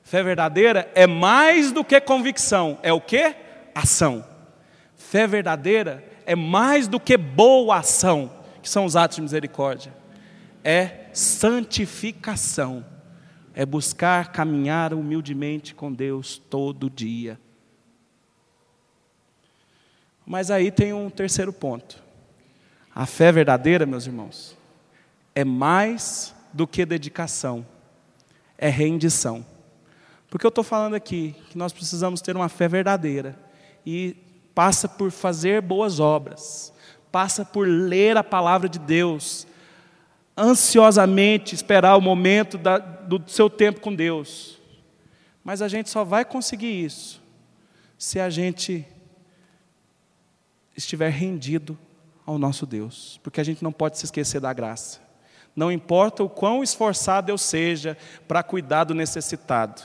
Fé 0.02 0.22
verdadeira 0.22 0.90
é 0.94 1.06
mais 1.06 1.72
do 1.72 1.84
que 1.84 2.00
convicção, 2.00 2.78
é 2.82 2.92
o 2.92 3.00
que? 3.00 3.34
Ação. 3.74 4.24
Fé 4.94 5.26
verdadeira 5.26 6.04
é 6.26 6.36
mais 6.36 6.86
do 6.86 7.00
que 7.00 7.16
boa 7.16 7.78
ação, 7.78 8.30
que 8.62 8.68
são 8.68 8.84
os 8.84 8.96
atos 8.96 9.16
de 9.16 9.22
misericórdia. 9.22 9.92
É 10.62 11.06
santificação. 11.12 12.84
É 13.54 13.64
buscar 13.64 14.32
caminhar 14.32 14.92
humildemente 14.92 15.74
com 15.74 15.92
Deus 15.92 16.36
todo 16.50 16.90
dia. 16.90 17.38
Mas 20.26 20.50
aí 20.50 20.70
tem 20.70 20.92
um 20.92 21.08
terceiro 21.10 21.52
ponto. 21.52 22.02
A 22.94 23.06
fé 23.06 23.30
verdadeira, 23.30 23.84
meus 23.84 24.06
irmãos, 24.06 24.56
é 25.34 25.44
mais 25.44 26.34
do 26.52 26.66
que 26.66 26.86
dedicação, 26.86 27.66
é 28.56 28.68
rendição. 28.68 29.44
Porque 30.30 30.46
eu 30.46 30.48
estou 30.48 30.64
falando 30.64 30.94
aqui 30.94 31.34
que 31.50 31.58
nós 31.58 31.72
precisamos 31.72 32.20
ter 32.20 32.36
uma 32.36 32.48
fé 32.48 32.68
verdadeira 32.68 33.38
e 33.84 34.16
passa 34.54 34.88
por 34.88 35.10
fazer 35.10 35.60
boas 35.60 35.98
obras, 35.98 36.72
passa 37.10 37.44
por 37.44 37.66
ler 37.66 38.16
a 38.16 38.24
palavra 38.24 38.68
de 38.68 38.78
Deus, 38.78 39.46
ansiosamente 40.36 41.54
esperar 41.54 41.96
o 41.96 42.00
momento 42.00 42.58
da, 42.58 42.78
do 42.78 43.22
seu 43.26 43.48
tempo 43.48 43.80
com 43.80 43.94
Deus. 43.94 44.58
Mas 45.42 45.62
a 45.62 45.68
gente 45.68 45.90
só 45.90 46.04
vai 46.04 46.24
conseguir 46.24 46.84
isso 46.84 47.22
se 47.98 48.18
a 48.18 48.28
gente 48.28 48.86
estiver 50.76 51.10
rendido 51.10 51.78
ao 52.26 52.38
nosso 52.38 52.66
Deus, 52.66 53.20
porque 53.22 53.40
a 53.40 53.44
gente 53.44 53.62
não 53.62 53.72
pode 53.72 53.98
se 53.98 54.04
esquecer 54.04 54.40
da 54.40 54.52
graça. 54.52 55.00
Não 55.54 55.70
importa 55.70 56.22
o 56.22 56.28
quão 56.28 56.62
esforçado 56.62 57.30
eu 57.30 57.38
seja 57.38 57.96
para 58.26 58.42
cuidar 58.42 58.84
do 58.84 58.94
necessitado, 58.94 59.82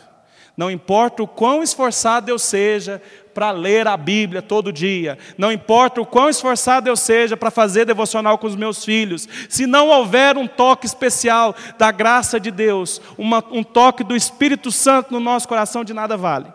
não 0.56 0.69
importa 0.69 1.23
o 1.23 1.28
quão 1.28 1.63
esforçado 1.63 2.30
eu 2.30 2.38
seja 2.38 3.02
para 3.34 3.52
ler 3.52 3.88
a 3.88 3.95
Bíblia 3.95 4.41
todo 4.41 4.73
dia, 4.73 5.17
não 5.38 5.52
importa 5.52 6.02
o 6.02 6.06
quão 6.06 6.30
esforçado 6.30 6.89
eu 6.89 6.95
seja 6.95 7.38
para 7.38 7.49
fazer 7.49 7.86
devocional 7.86 8.38
com 8.38 8.47
os 8.47 8.56
meus 8.56 8.84
filhos, 8.84 9.28
se 9.47 9.65
não 9.65 9.88
houver 9.88 10.38
um 10.38 10.47
toque 10.47 10.86
especial 10.86 11.56
da 11.78 11.91
graça 11.91 12.39
de 12.39 12.52
Deus, 12.52 13.02
uma, 13.17 13.43
um 13.52 13.63
toque 13.63 14.04
do 14.04 14.15
Espírito 14.15 14.71
Santo 14.71 15.13
no 15.13 15.19
nosso 15.19 15.47
coração, 15.47 15.84
de 15.84 15.93
nada 15.93 16.17
vale. 16.17 16.52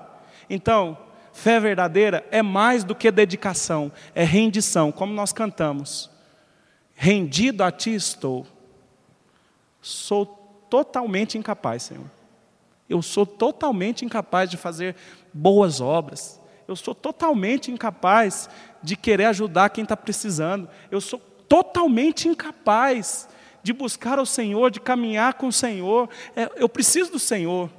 Então, 0.51 0.99
fé 1.33 1.59
verdadeira 1.59 2.25
é 2.31 2.43
mais 2.43 2.85
do 2.85 2.95
que 2.95 3.11
dedicação, 3.11 3.91
é 4.15 4.25
rendição, 4.25 4.93
como 4.93 5.15
nós 5.15 5.33
cantamos. 5.33 6.11
Rendido 6.95 7.65
a 7.65 7.73
Ti 7.73 7.95
estou, 7.95 8.47
sou 9.81 10.27
totalmente 10.69 11.39
incapaz, 11.39 11.85
Senhor. 11.85 12.05
Eu 12.89 13.01
sou 13.03 13.25
totalmente 13.25 14.05
incapaz 14.05 14.51
de 14.51 14.57
fazer 14.57 14.95
boas 15.33 15.81
obras. 15.81 16.41
Eu 16.67 16.77
sou 16.77 16.95
totalmente 16.95 17.71
incapaz 17.71 18.49
de 18.83 18.97
querer 18.97 19.27
ajudar 19.27 19.71
quem 19.71 19.83
está 19.83 19.97
precisando. 19.97 20.69
Eu 20.91 21.01
sou 21.01 21.19
totalmente 21.49 22.29
incapaz 22.29 23.29
de 23.63 23.73
buscar 23.73 24.19
o 24.19 24.27
Senhor, 24.27 24.71
de 24.71 24.81
caminhar 24.81 25.35
com 25.35 25.49
o 25.49 25.53
Senhor. 25.53 26.09
É, 26.37 26.51
eu 26.57 26.69
preciso 26.69 27.13
do 27.13 27.19
Senhor. 27.19 27.71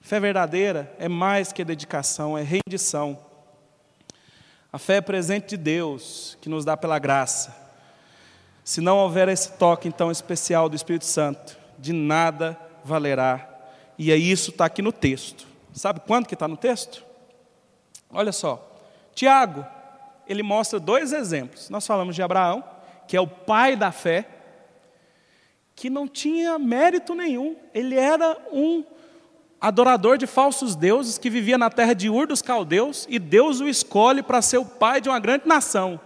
Fé 0.00 0.20
verdadeira 0.20 0.94
é 0.98 1.08
mais 1.08 1.52
que 1.52 1.64
dedicação, 1.64 2.38
é 2.38 2.42
rendição. 2.42 3.18
A 4.72 4.78
fé 4.78 4.96
é 4.96 5.00
presente 5.00 5.50
de 5.50 5.56
Deus, 5.56 6.38
que 6.40 6.48
nos 6.48 6.64
dá 6.64 6.76
pela 6.76 6.98
graça. 6.98 7.54
Se 8.64 8.80
não 8.80 8.98
houver 8.98 9.28
esse 9.28 9.52
toque, 9.52 9.88
então, 9.88 10.10
especial 10.10 10.68
do 10.68 10.76
Espírito 10.76 11.04
Santo, 11.04 11.56
de 11.78 11.92
nada 11.92 12.58
valerá. 12.86 13.48
E 13.98 14.10
é 14.10 14.16
isso 14.16 14.50
está 14.50 14.66
aqui 14.66 14.80
no 14.80 14.92
texto. 14.92 15.46
Sabe 15.72 16.00
quando 16.00 16.26
que 16.26 16.34
está 16.34 16.48
no 16.48 16.56
texto? 16.56 17.04
Olha 18.10 18.32
só, 18.32 18.66
Tiago, 19.14 19.66
ele 20.26 20.42
mostra 20.42 20.80
dois 20.80 21.12
exemplos. 21.12 21.68
Nós 21.68 21.86
falamos 21.86 22.14
de 22.14 22.22
Abraão, 22.22 22.64
que 23.06 23.16
é 23.16 23.20
o 23.20 23.26
pai 23.26 23.76
da 23.76 23.92
fé, 23.92 24.28
que 25.74 25.90
não 25.90 26.08
tinha 26.08 26.58
mérito 26.58 27.14
nenhum, 27.14 27.54
ele 27.74 27.96
era 27.96 28.36
um 28.50 28.82
adorador 29.60 30.16
de 30.16 30.26
falsos 30.26 30.74
deuses 30.74 31.18
que 31.18 31.28
vivia 31.28 31.58
na 31.58 31.68
terra 31.68 31.94
de 31.94 32.08
Ur 32.08 32.26
dos 32.26 32.40
Caldeus, 32.40 33.06
e 33.10 33.18
Deus 33.18 33.60
o 33.60 33.68
escolhe 33.68 34.22
para 34.22 34.40
ser 34.40 34.58
o 34.58 34.64
pai 34.64 35.00
de 35.00 35.08
uma 35.08 35.18
grande 35.18 35.46
nação. 35.46 36.00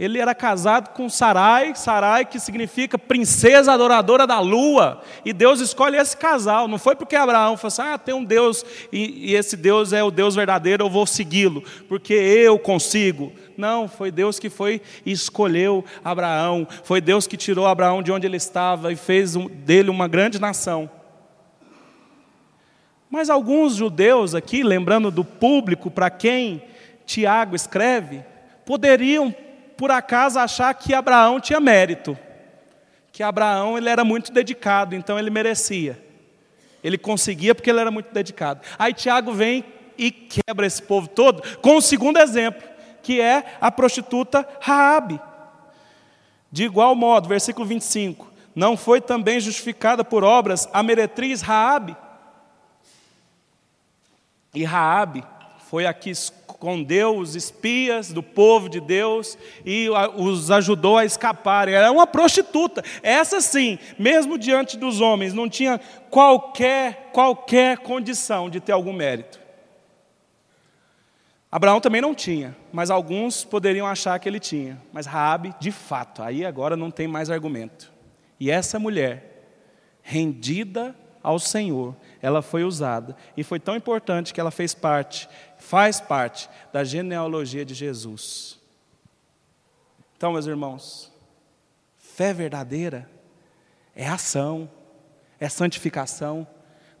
Ele 0.00 0.18
era 0.18 0.34
casado 0.34 0.94
com 0.94 1.10
Sarai, 1.10 1.74
Sarai 1.74 2.24
que 2.24 2.40
significa 2.40 2.98
princesa 2.98 3.74
adoradora 3.74 4.26
da 4.26 4.40
lua, 4.40 5.02
e 5.26 5.30
Deus 5.30 5.60
escolhe 5.60 5.98
esse 5.98 6.16
casal. 6.16 6.66
Não 6.66 6.78
foi 6.78 6.96
porque 6.96 7.14
Abraão 7.14 7.54
falou 7.58 7.68
assim: 7.68 7.82
ah, 7.82 7.98
tem 7.98 8.14
um 8.14 8.24
Deus, 8.24 8.64
e, 8.90 9.30
e 9.30 9.34
esse 9.34 9.58
Deus 9.58 9.92
é 9.92 10.02
o 10.02 10.10
Deus 10.10 10.34
verdadeiro, 10.34 10.86
eu 10.86 10.88
vou 10.88 11.06
segui-lo, 11.06 11.62
porque 11.86 12.14
eu 12.14 12.58
consigo. 12.58 13.30
Não, 13.58 13.86
foi 13.86 14.10
Deus 14.10 14.38
que 14.38 14.48
foi 14.48 14.80
e 15.04 15.12
escolheu 15.12 15.84
Abraão, 16.02 16.66
foi 16.82 17.02
Deus 17.02 17.26
que 17.26 17.36
tirou 17.36 17.66
Abraão 17.66 18.02
de 18.02 18.10
onde 18.10 18.26
ele 18.26 18.38
estava 18.38 18.90
e 18.90 18.96
fez 18.96 19.34
dele 19.36 19.90
uma 19.90 20.08
grande 20.08 20.40
nação. 20.40 20.88
Mas 23.10 23.28
alguns 23.28 23.74
judeus 23.74 24.34
aqui, 24.34 24.62
lembrando 24.62 25.10
do 25.10 25.26
público 25.26 25.90
para 25.90 26.08
quem 26.08 26.62
Tiago 27.04 27.54
escreve, 27.54 28.24
poderiam 28.64 29.34
por 29.80 29.90
acaso 29.90 30.38
achar 30.38 30.74
que 30.74 30.92
Abraão 30.92 31.40
tinha 31.40 31.58
mérito, 31.58 32.14
que 33.10 33.22
Abraão 33.22 33.78
ele 33.78 33.88
era 33.88 34.04
muito 34.04 34.30
dedicado, 34.30 34.94
então 34.94 35.18
ele 35.18 35.30
merecia. 35.30 35.98
Ele 36.84 36.98
conseguia 36.98 37.54
porque 37.54 37.70
ele 37.70 37.80
era 37.80 37.90
muito 37.90 38.12
dedicado. 38.12 38.60
Aí 38.78 38.92
Tiago 38.92 39.32
vem 39.32 39.64
e 39.96 40.10
quebra 40.10 40.66
esse 40.66 40.82
povo 40.82 41.08
todo 41.08 41.42
com 41.60 41.76
o 41.76 41.80
segundo 41.80 42.18
exemplo, 42.18 42.62
que 43.02 43.22
é 43.22 43.56
a 43.58 43.70
prostituta 43.70 44.46
Raabe. 44.60 45.18
De 46.52 46.64
igual 46.64 46.94
modo, 46.94 47.26
versículo 47.26 47.64
25, 47.64 48.30
não 48.54 48.76
foi 48.76 49.00
também 49.00 49.40
justificada 49.40 50.04
por 50.04 50.22
obras 50.22 50.68
a 50.74 50.82
meretriz 50.82 51.40
Raabe? 51.40 51.96
E 54.54 54.62
Raabe 54.62 55.24
foi 55.70 55.86
a 55.86 55.94
que 55.94 56.10
escondeu 56.10 57.16
os 57.16 57.36
espias 57.36 58.12
do 58.12 58.24
povo 58.24 58.68
de 58.68 58.80
Deus 58.80 59.38
e 59.64 59.86
os 60.16 60.50
ajudou 60.50 60.98
a 60.98 61.04
escaparem. 61.04 61.76
Era 61.76 61.92
uma 61.92 62.08
prostituta. 62.08 62.82
Essa 63.04 63.40
sim, 63.40 63.78
mesmo 63.96 64.36
diante 64.36 64.76
dos 64.76 65.00
homens, 65.00 65.32
não 65.32 65.48
tinha 65.48 65.80
qualquer 66.10 67.10
qualquer 67.12 67.78
condição 67.78 68.50
de 68.50 68.58
ter 68.58 68.72
algum 68.72 68.92
mérito. 68.92 69.38
Abraão 71.52 71.80
também 71.80 72.00
não 72.00 72.16
tinha, 72.16 72.56
mas 72.72 72.90
alguns 72.90 73.44
poderiam 73.44 73.86
achar 73.86 74.18
que 74.18 74.28
ele 74.28 74.40
tinha. 74.40 74.82
Mas 74.92 75.06
Raabe, 75.06 75.54
de 75.60 75.70
fato, 75.70 76.20
aí 76.20 76.44
agora 76.44 76.76
não 76.76 76.90
tem 76.90 77.06
mais 77.06 77.30
argumento. 77.30 77.92
E 78.40 78.50
essa 78.50 78.76
mulher, 78.76 79.46
rendida 80.02 80.96
ao 81.22 81.38
Senhor, 81.38 81.94
ela 82.22 82.42
foi 82.42 82.64
usada. 82.64 83.16
E 83.36 83.42
foi 83.42 83.58
tão 83.58 83.76
importante 83.76 84.32
que 84.32 84.40
ela 84.40 84.50
fez 84.50 84.74
parte, 84.74 85.28
faz 85.58 86.00
parte 86.00 86.48
da 86.72 86.84
genealogia 86.84 87.64
de 87.64 87.74
Jesus. 87.74 88.58
Então, 90.16 90.32
meus 90.32 90.46
irmãos, 90.46 91.12
fé 91.98 92.32
verdadeira 92.32 93.08
é 93.94 94.06
ação, 94.06 94.70
é 95.38 95.48
santificação, 95.48 96.46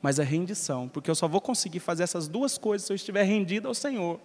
mas 0.00 0.18
é 0.18 0.24
rendição, 0.24 0.88
porque 0.88 1.10
eu 1.10 1.14
só 1.14 1.28
vou 1.28 1.40
conseguir 1.40 1.80
fazer 1.80 2.02
essas 2.02 2.26
duas 2.26 2.56
coisas 2.56 2.86
se 2.86 2.92
eu 2.92 2.96
estiver 2.96 3.24
rendido 3.24 3.68
ao 3.68 3.74
Senhor. 3.74 4.18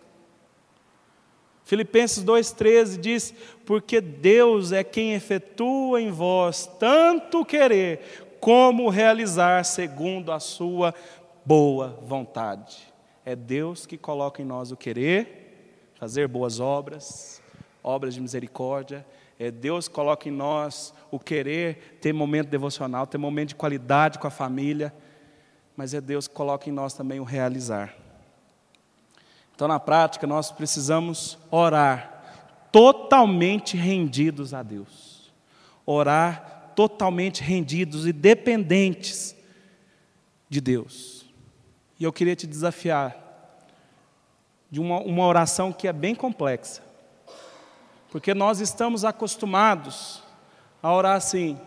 Filipenses 1.66 2.24
2,13 2.24 2.98
diz: 2.98 3.34
Porque 3.66 4.00
Deus 4.00 4.72
é 4.72 4.84
quem 4.84 5.14
efetua 5.14 6.00
em 6.00 6.12
vós 6.12 6.70
tanto 6.80 7.44
querer 7.44 8.25
como 8.40 8.90
realizar 8.90 9.64
segundo 9.66 10.32
a 10.32 10.40
sua 10.40 10.94
boa 11.46 12.00
vontade. 12.02 12.94
É 13.26 13.36
Deus 13.36 13.86
que 13.86 13.98
coloca 13.98 14.42
em 14.42 14.46
nós 14.46 14.72
o 14.72 14.78
querer, 14.78 15.92
fazer 15.96 16.28
boas 16.28 16.60
obras, 16.60 17.42
obras 17.84 18.14
de 18.14 18.22
misericórdia. 18.22 19.06
É 19.40 19.52
Deus 19.52 19.88
que 19.88 19.94
coloca 19.94 20.30
em 20.30 20.32
nós 20.32 20.94
o 21.12 21.20
querer 21.20 21.98
ter 22.02 22.14
momento 22.14 22.50
devocional, 22.50 23.06
ter 23.06 23.18
momento 23.18 23.50
de 23.50 23.56
qualidade 23.56 24.20
com 24.20 24.28
a 24.28 24.32
família. 24.32 24.94
Mas 25.76 25.94
é 25.94 26.02
Deus 26.02 26.28
que 26.28 26.34
coloca 26.34 26.70
em 26.70 26.72
nós 26.74 26.94
também 26.94 27.20
o 27.20 27.24
realizar. 27.24 27.96
Então, 29.56 29.68
na 29.68 29.80
prática, 29.80 30.28
nós 30.28 30.52
precisamos 30.52 31.38
orar 31.50 32.16
totalmente 32.72 33.78
rendidos 33.78 34.54
a 34.54 34.62
Deus. 34.62 35.34
Orar 35.86 36.55
totalmente 36.76 37.42
rendidos 37.42 38.06
e 38.06 38.14
dependentes 38.14 39.36
de 40.50 40.60
Deus. 40.62 41.26
E 42.00 42.04
eu 42.04 42.12
queria 42.12 42.36
te 42.36 42.46
desafiar 42.46 43.26
de 44.70 44.80
uma, 44.80 45.00
uma 45.00 45.26
oração 45.26 45.72
que 45.72 45.88
é 45.88 45.94
bem 45.94 46.14
complexa, 46.14 46.84
porque 48.12 48.34
nós 48.34 48.60
estamos 48.60 49.06
acostumados 49.06 50.22
a 50.84 50.94
orar 50.94 51.16
assim: 51.16 51.60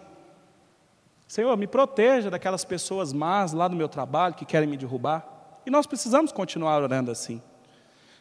Senhor, 1.27 1.57
me 1.57 1.67
proteja 1.67 2.31
daquelas 2.31 2.65
pessoas 2.65 3.13
más 3.13 3.53
lá 3.53 3.69
do 3.69 3.77
meu 3.77 3.89
trabalho 3.89 4.35
que 4.35 4.45
querem 4.45 4.69
me 4.69 4.77
derrubar. 4.77 5.27
E 5.67 5.71
nós 5.71 5.87
precisamos 5.87 6.33
continuar 6.33 6.83
orando 6.83 7.11
assim. 7.11 7.43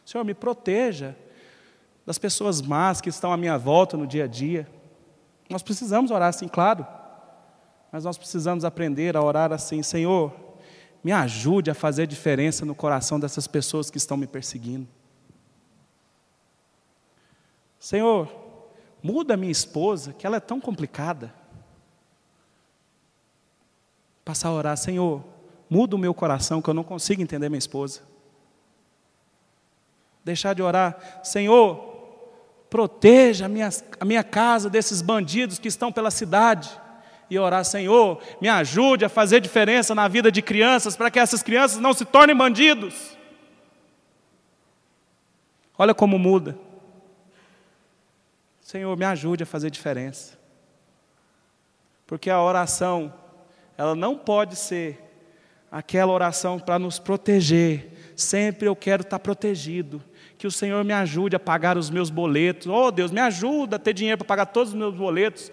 Senhor, 0.04 0.24
me 0.24 0.34
proteja 0.34 1.16
das 2.04 2.18
pessoas 2.18 2.62
más 2.62 3.00
que 3.00 3.10
estão 3.10 3.32
à 3.32 3.36
minha 3.36 3.58
volta 3.58 3.96
no 3.96 4.06
dia 4.06 4.24
a 4.24 4.26
dia. 4.26 4.66
Nós 5.48 5.62
precisamos 5.62 6.10
orar 6.10 6.28
assim, 6.28 6.46
claro. 6.46 6.86
Mas 7.90 8.04
nós 8.04 8.18
precisamos 8.18 8.64
aprender 8.64 9.16
a 9.16 9.22
orar 9.22 9.52
assim: 9.52 9.82
Senhor, 9.82 10.32
me 11.02 11.12
ajude 11.12 11.70
a 11.70 11.74
fazer 11.74 12.06
diferença 12.06 12.64
no 12.64 12.74
coração 12.74 13.18
dessas 13.18 13.46
pessoas 13.46 13.90
que 13.90 13.96
estão 13.96 14.16
me 14.16 14.26
perseguindo. 14.26 14.86
Senhor, 17.78 18.28
muda 19.02 19.36
minha 19.36 19.52
esposa, 19.52 20.12
que 20.12 20.26
ela 20.26 20.36
é 20.36 20.40
tão 20.40 20.60
complicada. 20.60 21.32
Passar 24.24 24.48
a 24.48 24.52
orar, 24.52 24.76
Senhor, 24.76 25.24
muda 25.70 25.96
o 25.96 25.98
meu 25.98 26.12
coração, 26.12 26.60
que 26.60 26.68
eu 26.68 26.74
não 26.74 26.84
consigo 26.84 27.22
entender 27.22 27.48
minha 27.48 27.58
esposa. 27.58 28.02
Deixar 30.24 30.52
de 30.52 30.60
orar, 30.60 31.22
Senhor, 31.24 31.87
proteja 32.70 33.46
a 33.46 33.48
minha, 33.48 33.70
a 33.98 34.04
minha 34.04 34.22
casa 34.22 34.68
desses 34.68 35.00
bandidos 35.00 35.58
que 35.58 35.68
estão 35.68 35.90
pela 35.90 36.10
cidade. 36.10 36.70
E 37.30 37.38
orar, 37.38 37.64
Senhor, 37.64 38.22
me 38.40 38.48
ajude 38.48 39.04
a 39.04 39.08
fazer 39.08 39.40
diferença 39.40 39.94
na 39.94 40.08
vida 40.08 40.32
de 40.32 40.40
crianças, 40.40 40.96
para 40.96 41.10
que 41.10 41.18
essas 41.18 41.42
crianças 41.42 41.78
não 41.78 41.92
se 41.92 42.04
tornem 42.04 42.36
bandidos. 42.36 43.16
Olha 45.76 45.94
como 45.94 46.18
muda. 46.18 46.58
Senhor, 48.60 48.96
me 48.96 49.04
ajude 49.04 49.42
a 49.42 49.46
fazer 49.46 49.70
diferença. 49.70 50.38
Porque 52.06 52.30
a 52.30 52.42
oração, 52.42 53.12
ela 53.76 53.94
não 53.94 54.16
pode 54.16 54.56
ser 54.56 54.98
aquela 55.70 56.12
oração 56.12 56.58
para 56.58 56.78
nos 56.78 56.98
proteger. 56.98 58.12
Sempre 58.16 58.66
eu 58.66 58.74
quero 58.74 59.02
estar 59.02 59.18
protegido 59.18 60.02
que 60.38 60.46
o 60.46 60.50
Senhor 60.52 60.84
me 60.84 60.92
ajude 60.92 61.34
a 61.34 61.40
pagar 61.40 61.76
os 61.76 61.90
meus 61.90 62.10
boletos. 62.10 62.68
Oh, 62.68 62.92
Deus, 62.92 63.10
me 63.10 63.20
ajuda 63.20 63.74
a 63.74 63.78
ter 63.78 63.92
dinheiro 63.92 64.18
para 64.18 64.26
pagar 64.26 64.46
todos 64.46 64.68
os 64.68 64.78
meus 64.78 64.94
boletos. 64.94 65.50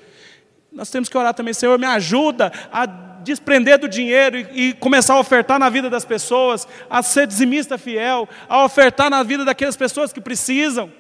Nós 0.72 0.92
temos 0.92 1.10
que 1.10 1.18
orar 1.18 1.34
também, 1.34 1.56
Senhor, 1.56 1.80
me 1.80 1.88
ajuda 1.88 2.52
a 2.72 2.86
desprender 2.86 3.80
do 3.80 3.90
dinheiro 3.90 4.38
e, 4.38 4.70
e, 4.70 4.74
começar 4.74 5.16
a 5.16 5.20
ofertar 5.20 5.58
na 5.58 5.70
vida 5.70 5.90
das 5.90 6.06
pessoas, 6.06 6.68
a 6.88 7.02
ser 7.02 7.26
dizimista 7.26 7.80
fiel, 7.80 8.30
a 8.48 8.64
ofertar 8.64 9.10
na 9.10 9.24
vida 9.24 9.44
daquelas 9.44 9.76
pessoas 9.76 10.14
que 10.14 10.22
precisam. 10.22 10.94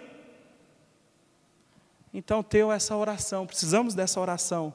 Então, 2.11 2.41
ter 2.41 2.65
essa 2.69 2.95
oração, 2.95 3.45
precisamos 3.45 3.93
dessa 3.93 4.19
oração 4.19 4.73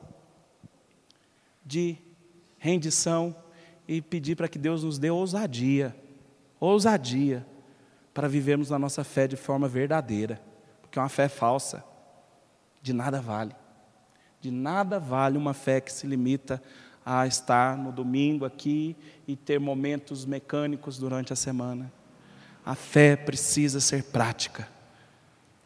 de 1.67 1.97
rendição 2.59 3.35
e 3.89 4.01
pedir 4.01 4.37
para 4.37 4.47
que 4.47 4.59
Deus 4.59 4.85
nos 4.85 4.99
dê 4.99 5.11
ousadia, 5.11 5.97
ousadia 6.61 7.45
para 8.13 8.29
vivermos 8.29 8.73
a 8.73 8.79
nossa 8.79 9.05
fé 9.05 9.27
de 9.27 9.37
forma 9.37 9.69
verdadeira, 9.69 10.41
porque 10.81 10.99
uma 10.99 11.09
fé 11.09 11.29
falsa 11.29 11.85
de 12.83 12.93
nada 12.93 13.21
vale. 13.21 13.55
De 14.41 14.51
nada 14.51 14.99
vale 14.99 15.37
uma 15.37 15.55
fé 15.55 15.81
que 15.81 15.93
se 15.93 16.07
limita 16.07 16.63
a 17.05 17.27
estar 17.27 17.77
no 17.77 17.93
domingo 17.93 18.45
aqui 18.45 18.97
e 19.27 19.37
ter 19.37 19.59
momentos 19.59 20.25
mecânicos 20.25 20.99
durante 20.99 21.33
a 21.33 21.37
semana. 21.37 21.93
A 22.65 22.75
fé 22.75 23.17
precisa 23.17 23.81
ser 23.81 24.05
prática. 24.05 24.69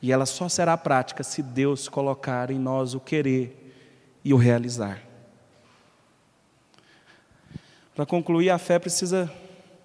E 0.00 0.12
ela 0.12 0.26
só 0.26 0.48
será 0.48 0.76
prática 0.76 1.22
se 1.22 1.42
Deus 1.42 1.88
colocar 1.88 2.50
em 2.50 2.58
nós 2.58 2.94
o 2.94 3.00
querer 3.00 3.74
e 4.24 4.34
o 4.34 4.36
realizar. 4.36 5.02
Para 7.94 8.04
concluir, 8.04 8.50
a 8.50 8.58
fé 8.58 8.78
precisa, 8.78 9.32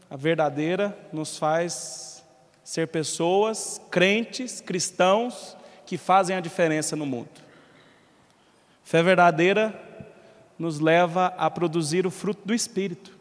a 0.10 0.17
verdadeira, 0.17 0.98
nos 1.13 1.38
faz 1.38 2.09
ser 2.69 2.88
pessoas 2.88 3.82
crentes, 3.89 4.62
cristãos, 4.62 5.58
que 5.88 5.97
fazem 5.97 6.36
a 6.36 6.39
diferença 6.39 6.95
no 6.95 7.03
mundo. 7.03 7.32
Fé 8.84 9.01
verdadeira 9.01 9.73
nos 10.60 10.79
leva 10.79 11.34
a 11.36 11.49
produzir 11.49 12.05
o 12.05 12.12
fruto 12.12 12.41
do 12.45 12.53
Espírito. 12.53 13.17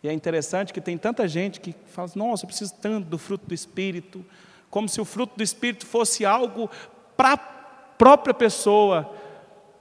E 0.00 0.08
é 0.08 0.12
interessante 0.12 0.72
que 0.72 0.80
tem 0.80 0.96
tanta 0.96 1.26
gente 1.26 1.58
que 1.58 1.74
fala: 1.88 2.08
nossa, 2.14 2.44
eu 2.44 2.46
preciso 2.46 2.72
tanto 2.80 3.08
do 3.08 3.18
fruto 3.18 3.48
do 3.48 3.52
Espírito, 3.52 4.24
como 4.70 4.88
se 4.88 5.00
o 5.00 5.04
fruto 5.04 5.36
do 5.36 5.42
Espírito 5.42 5.84
fosse 5.84 6.24
algo 6.24 6.70
para 7.16 7.32
a 7.32 7.36
própria 7.36 8.32
pessoa, 8.32 9.12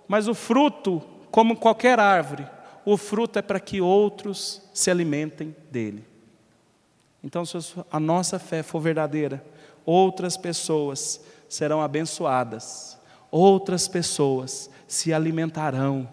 mas 0.08 0.28
o 0.28 0.34
fruto, 0.34 1.04
como 1.30 1.56
qualquer 1.56 2.00
árvore, 2.00 2.48
o 2.84 2.98
fruto 2.98 3.38
é 3.38 3.44
para 3.44 3.60
que 3.60 3.80
outros 3.80 4.68
se 4.74 4.90
alimentem 4.90 5.56
dele. 5.70 6.09
Então, 7.24 7.46
se 7.46 7.58
a 7.92 8.00
nossa 8.00 8.40
fé 8.40 8.64
for 8.64 8.80
verdadeira, 8.80 9.44
outras 9.86 10.38
pessoas 10.38 11.20
serão 11.48 11.82
abençoadas, 11.82 12.98
outras 13.30 13.88
pessoas 13.88 14.70
se 14.88 15.14
alimentarão, 15.14 16.08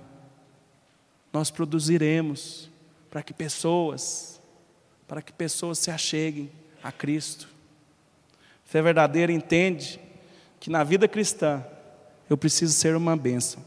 nós 1.32 1.50
produziremos 1.50 2.70
para 3.10 3.22
que 3.22 3.32
pessoas, 3.32 4.40
para 5.06 5.22
que 5.22 5.32
pessoas 5.32 5.78
se 5.78 5.90
acheguem 5.90 6.50
a 6.82 6.90
Cristo. 6.90 7.48
Fé 8.64 8.82
verdadeira 8.82 9.32
entende 9.32 10.00
que 10.58 10.70
na 10.70 10.82
vida 10.82 11.06
cristã 11.06 11.64
eu 12.28 12.36
preciso 12.36 12.72
ser 12.72 12.96
uma 12.96 13.16
bênção. 13.16 13.62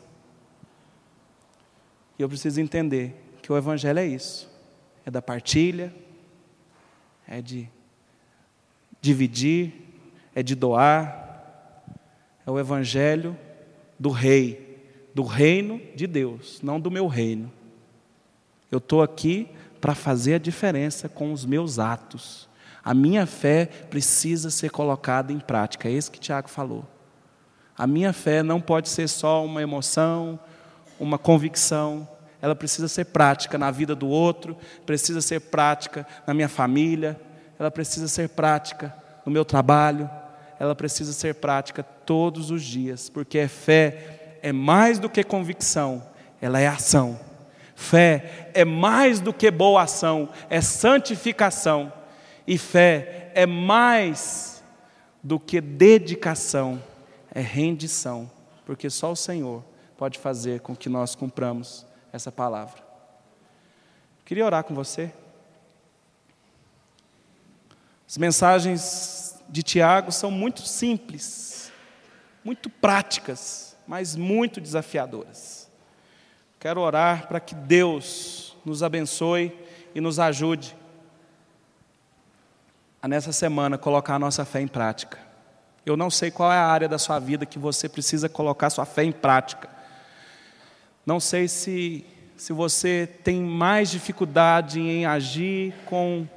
E 2.17 2.21
eu 2.21 2.27
preciso 2.27 2.59
entender 2.59 3.15
que 3.41 3.51
o 3.51 3.57
Evangelho 3.57 3.99
é 3.99 4.05
isso: 4.05 4.49
é 5.05 5.11
da 5.11 5.21
partilha, 5.21 5.93
é 7.29 7.41
de 7.41 7.69
dividir, 8.99 9.71
é 10.33 10.41
de 10.41 10.55
doar. 10.55 11.27
É 12.45 12.49
o 12.49 12.59
Evangelho 12.59 13.37
do 13.99 14.09
Rei, 14.09 14.83
do 15.13 15.21
reino 15.21 15.79
de 15.95 16.07
Deus, 16.07 16.59
não 16.63 16.79
do 16.79 16.89
meu 16.89 17.05
reino. 17.05 17.51
Eu 18.71 18.79
estou 18.79 19.03
aqui 19.03 19.47
para 19.79 19.93
fazer 19.93 20.33
a 20.35 20.39
diferença 20.39 21.07
com 21.07 21.31
os 21.31 21.45
meus 21.45 21.77
atos. 21.77 22.49
A 22.83 22.93
minha 22.93 23.27
fé 23.27 23.65
precisa 23.65 24.49
ser 24.49 24.71
colocada 24.71 25.31
em 25.31 25.39
prática, 25.39 25.87
é 25.87 25.91
isso 25.91 26.11
que 26.11 26.19
Tiago 26.19 26.49
falou. 26.49 26.85
A 27.77 27.85
minha 27.85 28.11
fé 28.11 28.41
não 28.41 28.59
pode 28.59 28.89
ser 28.89 29.07
só 29.07 29.45
uma 29.45 29.61
emoção, 29.61 30.39
uma 30.99 31.17
convicção, 31.17 32.07
ela 32.41 32.55
precisa 32.55 32.87
ser 32.87 33.05
prática 33.05 33.57
na 33.57 33.69
vida 33.71 33.95
do 33.95 34.07
outro, 34.07 34.57
precisa 34.85 35.21
ser 35.21 35.41
prática 35.41 36.07
na 36.25 36.33
minha 36.33 36.49
família, 36.49 37.19
ela 37.57 37.69
precisa 37.69 38.07
ser 38.07 38.29
prática 38.29 38.93
no 39.25 39.31
meu 39.31 39.43
trabalho, 39.43 40.09
ela 40.59 40.75
precisa 40.75 41.13
ser 41.13 41.35
prática 41.35 41.83
todos 41.83 42.51
os 42.51 42.63
dias, 42.63 43.09
porque 43.09 43.47
fé 43.47 44.37
é 44.41 44.51
mais 44.51 44.99
do 44.99 45.09
que 45.09 45.23
convicção, 45.23 46.03
ela 46.41 46.59
é 46.59 46.67
ação. 46.67 47.19
Fé 47.75 48.49
é 48.53 48.65
mais 48.65 49.21
do 49.21 49.31
que 49.33 49.49
boa 49.49 49.83
ação, 49.83 50.29
é 50.49 50.59
santificação. 50.59 51.93
E 52.45 52.57
fé 52.57 53.31
é 53.33 53.45
mais 53.45 54.61
do 55.23 55.39
que 55.39 55.61
dedicação, 55.61 56.81
é 57.33 57.39
rendição, 57.39 58.29
porque 58.65 58.89
só 58.89 59.11
o 59.11 59.15
Senhor 59.15 59.63
pode 59.97 60.19
fazer 60.19 60.59
com 60.61 60.75
que 60.75 60.89
nós 60.89 61.15
cumpramos 61.15 61.85
essa 62.11 62.31
palavra. 62.31 62.81
Queria 64.25 64.45
orar 64.45 64.63
com 64.63 64.75
você. 64.75 65.11
As 68.07 68.17
mensagens 68.17 69.39
de 69.47 69.63
Tiago 69.63 70.11
são 70.11 70.29
muito 70.29 70.61
simples, 70.61 71.71
muito 72.43 72.69
práticas, 72.69 73.75
mas 73.87 74.15
muito 74.15 74.61
desafiadoras. 74.61 75.69
Quero 76.59 76.81
orar 76.81 77.27
para 77.27 77.39
que 77.39 77.55
Deus 77.55 78.57
nos 78.65 78.83
abençoe 78.83 79.57
e 79.95 80.01
nos 80.01 80.19
ajude 80.19 80.75
a 83.01 83.07
nessa 83.07 83.31
semana 83.31 83.77
colocar 83.77 84.15
a 84.15 84.19
nossa 84.19 84.43
fé 84.43 84.61
em 84.61 84.67
prática. 84.67 85.17
Eu 85.85 85.95
não 85.95 86.09
sei 86.09 86.29
qual 86.29 86.51
é 86.51 86.57
a 86.57 86.65
área 86.65 86.87
da 86.87 86.97
sua 86.97 87.17
vida 87.17 87.45
que 87.45 87.57
você 87.57 87.87
precisa 87.87 88.27
colocar 88.27 88.69
sua 88.69 88.85
fé 88.85 89.03
em 89.03 89.11
prática. 89.11 89.69
Não 91.09 91.19
sei 91.19 91.47
se, 91.47 92.05
se 92.37 92.53
você 92.53 93.09
tem 93.23 93.41
mais 93.41 93.89
dificuldade 93.89 94.79
em 94.79 95.07
agir 95.07 95.73
com 95.87 96.27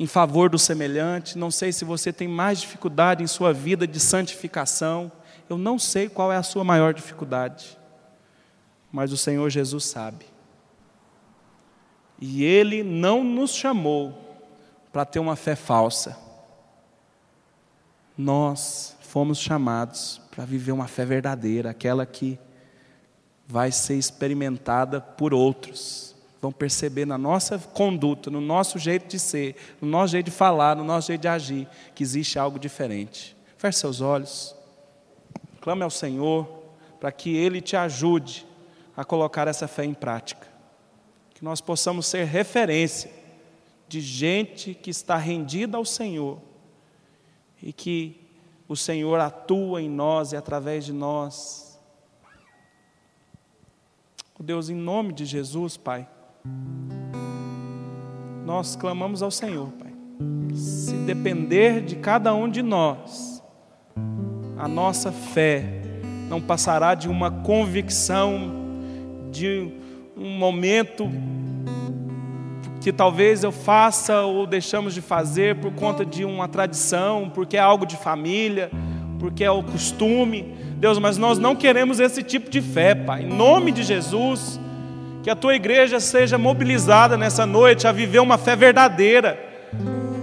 em 0.00 0.06
favor 0.06 0.50
do 0.50 0.58
semelhante, 0.58 1.38
não 1.38 1.48
sei 1.48 1.70
se 1.70 1.84
você 1.84 2.12
tem 2.12 2.26
mais 2.26 2.60
dificuldade 2.60 3.22
em 3.22 3.28
sua 3.28 3.52
vida 3.52 3.86
de 3.86 4.00
santificação. 4.00 5.12
Eu 5.48 5.56
não 5.56 5.78
sei 5.78 6.08
qual 6.08 6.32
é 6.32 6.36
a 6.36 6.42
sua 6.42 6.64
maior 6.64 6.92
dificuldade. 6.92 7.78
Mas 8.90 9.12
o 9.12 9.16
Senhor 9.16 9.48
Jesus 9.48 9.84
sabe. 9.84 10.26
E 12.18 12.42
ele 12.42 12.82
não 12.82 13.22
nos 13.22 13.54
chamou 13.54 14.40
para 14.90 15.04
ter 15.04 15.20
uma 15.20 15.36
fé 15.36 15.54
falsa 15.54 16.16
nós 18.20 18.96
fomos 19.00 19.38
chamados 19.38 20.20
para 20.30 20.44
viver 20.44 20.72
uma 20.72 20.86
fé 20.86 21.04
verdadeira, 21.04 21.70
aquela 21.70 22.04
que 22.04 22.38
vai 23.50 23.72
ser 23.72 23.96
experimentada 23.96 25.00
por 25.00 25.34
outros. 25.34 26.14
Vão 26.40 26.52
perceber 26.52 27.04
na 27.04 27.18
nossa 27.18 27.58
conduta, 27.58 28.30
no 28.30 28.40
nosso 28.40 28.78
jeito 28.78 29.08
de 29.08 29.18
ser, 29.18 29.56
no 29.80 29.88
nosso 29.88 30.12
jeito 30.12 30.26
de 30.26 30.30
falar, 30.30 30.76
no 30.76 30.84
nosso 30.84 31.08
jeito 31.08 31.22
de 31.22 31.28
agir, 31.28 31.68
que 31.94 32.02
existe 32.02 32.38
algo 32.38 32.58
diferente. 32.58 33.36
Feche 33.58 33.78
seus 33.78 34.00
olhos, 34.00 34.54
clame 35.60 35.82
ao 35.82 35.90
Senhor 35.90 36.48
para 37.00 37.10
que 37.10 37.36
Ele 37.36 37.60
te 37.60 37.76
ajude 37.76 38.46
a 38.96 39.04
colocar 39.04 39.48
essa 39.48 39.66
fé 39.66 39.84
em 39.84 39.94
prática. 39.94 40.46
Que 41.34 41.44
nós 41.44 41.60
possamos 41.60 42.06
ser 42.06 42.24
referência 42.24 43.10
de 43.88 44.00
gente 44.00 44.74
que 44.74 44.90
está 44.90 45.16
rendida 45.16 45.76
ao 45.76 45.84
Senhor 45.84 46.38
e 47.60 47.72
que 47.72 48.28
o 48.68 48.76
Senhor 48.76 49.18
atua 49.18 49.82
em 49.82 49.90
nós 49.90 50.32
e 50.32 50.36
através 50.36 50.84
de 50.84 50.92
nós. 50.92 51.69
Oh 54.40 54.42
Deus, 54.42 54.70
em 54.70 54.74
nome 54.74 55.12
de 55.12 55.26
Jesus, 55.26 55.76
Pai, 55.76 56.08
nós 58.46 58.74
clamamos 58.74 59.22
ao 59.22 59.30
Senhor, 59.30 59.68
Pai. 59.72 59.92
Se 60.54 60.94
depender 60.94 61.82
de 61.82 61.96
cada 61.96 62.32
um 62.32 62.48
de 62.48 62.62
nós, 62.62 63.44
a 64.56 64.66
nossa 64.66 65.12
fé 65.12 65.82
não 66.30 66.40
passará 66.40 66.94
de 66.94 67.06
uma 67.06 67.30
convicção, 67.30 68.50
de 69.30 69.74
um 70.16 70.38
momento 70.38 71.06
que 72.80 72.94
talvez 72.94 73.44
eu 73.44 73.52
faça 73.52 74.22
ou 74.22 74.46
deixamos 74.46 74.94
de 74.94 75.02
fazer 75.02 75.56
por 75.56 75.70
conta 75.74 76.02
de 76.02 76.24
uma 76.24 76.48
tradição, 76.48 77.28
porque 77.28 77.58
é 77.58 77.60
algo 77.60 77.84
de 77.84 77.98
família, 77.98 78.70
porque 79.18 79.44
é 79.44 79.50
o 79.50 79.62
costume. 79.62 80.69
Deus, 80.80 80.98
mas 80.98 81.18
nós 81.18 81.38
não 81.38 81.54
queremos 81.54 82.00
esse 82.00 82.22
tipo 82.22 82.48
de 82.48 82.62
fé, 82.62 82.94
Pai. 82.94 83.22
Em 83.22 83.28
nome 83.28 83.70
de 83.70 83.82
Jesus, 83.82 84.58
que 85.22 85.28
a 85.28 85.36
tua 85.36 85.54
igreja 85.54 86.00
seja 86.00 86.38
mobilizada 86.38 87.18
nessa 87.18 87.44
noite 87.44 87.86
a 87.86 87.92
viver 87.92 88.20
uma 88.20 88.38
fé 88.38 88.56
verdadeira, 88.56 89.38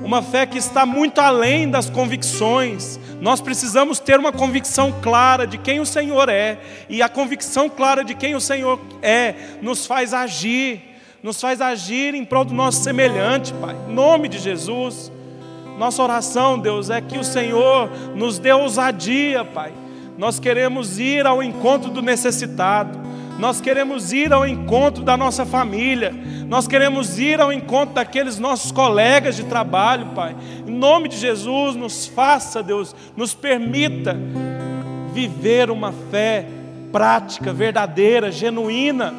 uma 0.04 0.24
fé 0.24 0.48
que 0.48 0.58
está 0.58 0.84
muito 0.84 1.20
além 1.20 1.70
das 1.70 1.92
convicções. 1.92 3.00
Nós 3.22 3.40
precisamos 3.40 4.00
ter 4.00 4.20
uma 4.20 4.32
convicção 4.32 4.92
clara 5.00 5.46
de 5.46 5.60
quem 5.60 5.80
o 5.80 5.86
Senhor 5.86 6.28
é, 6.28 6.58
e 6.90 7.04
a 7.04 7.08
convicção 7.08 7.70
clara 7.70 8.04
de 8.04 8.16
quem 8.16 8.34
o 8.34 8.42
Senhor 8.42 8.82
é 9.04 9.36
nos 9.62 9.86
faz 9.86 10.12
agir 10.12 10.98
nos 11.22 11.42
faz 11.42 11.60
agir 11.60 12.14
em 12.14 12.24
prol 12.24 12.46
do 12.46 12.54
nosso 12.54 12.84
semelhante, 12.84 13.52
Pai. 13.56 13.76
Em 13.90 13.94
nome 13.94 14.30
de 14.30 14.38
Jesus. 14.38 15.12
Nossa 15.78 16.02
oração, 16.02 16.58
Deus, 16.58 16.90
é 16.90 17.02
que 17.02 17.18
o 17.18 17.24
Senhor 17.24 17.90
nos 18.16 18.40
dê 18.40 18.54
ousadia, 18.54 19.44
Pai. 19.44 19.74
Nós 20.18 20.40
queremos 20.40 21.00
ir 21.00 21.26
ao 21.26 21.44
encontro 21.44 21.92
do 21.92 22.02
necessitado. 22.02 22.98
Nós 23.38 23.62
queremos 23.62 24.12
ir 24.12 24.34
ao 24.34 24.48
encontro 24.48 25.04
da 25.04 25.16
nossa 25.16 25.46
família. 25.46 26.12
Nós 26.48 26.68
queremos 26.68 27.20
ir 27.20 27.40
ao 27.40 27.54
encontro 27.54 27.94
daqueles 27.94 28.40
nossos 28.40 28.72
colegas 28.72 29.36
de 29.36 29.44
trabalho, 29.44 30.08
Pai. 30.16 30.36
Em 30.66 30.72
nome 30.72 31.08
de 31.08 31.18
Jesus, 31.18 31.76
nos 31.76 32.08
faça, 32.08 32.64
Deus, 32.64 32.96
nos 33.16 33.36
permita 33.36 34.18
viver 35.14 35.70
uma 35.70 35.92
fé 36.10 36.46
prática, 36.92 37.54
verdadeira, 37.54 38.32
genuína. 38.32 39.14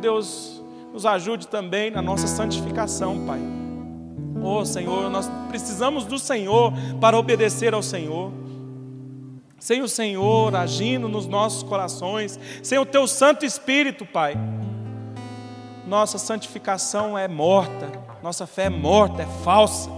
Deus, 0.00 0.62
nos 0.92 1.06
ajude 1.06 1.48
também 1.48 1.90
na 1.90 2.02
nossa 2.02 2.26
santificação, 2.26 3.24
Pai. 3.24 3.40
Oh 4.42 4.64
Senhor, 4.64 5.10
nós 5.10 5.30
precisamos 5.48 6.04
do 6.04 6.18
Senhor 6.18 6.72
para 7.00 7.18
obedecer 7.18 7.72
ao 7.72 7.82
Senhor. 7.82 8.30
Sem 9.68 9.82
o 9.82 9.88
Senhor 9.88 10.56
agindo 10.56 11.10
nos 11.10 11.26
nossos 11.26 11.62
corações, 11.62 12.40
sem 12.62 12.78
o 12.78 12.86
Teu 12.86 13.06
Santo 13.06 13.44
Espírito, 13.44 14.06
Pai, 14.06 14.34
nossa 15.86 16.16
santificação 16.16 17.18
é 17.18 17.28
morta, 17.28 17.86
nossa 18.22 18.46
fé 18.46 18.62
é 18.62 18.70
morta, 18.70 19.24
é 19.24 19.26
falsa. 19.44 19.90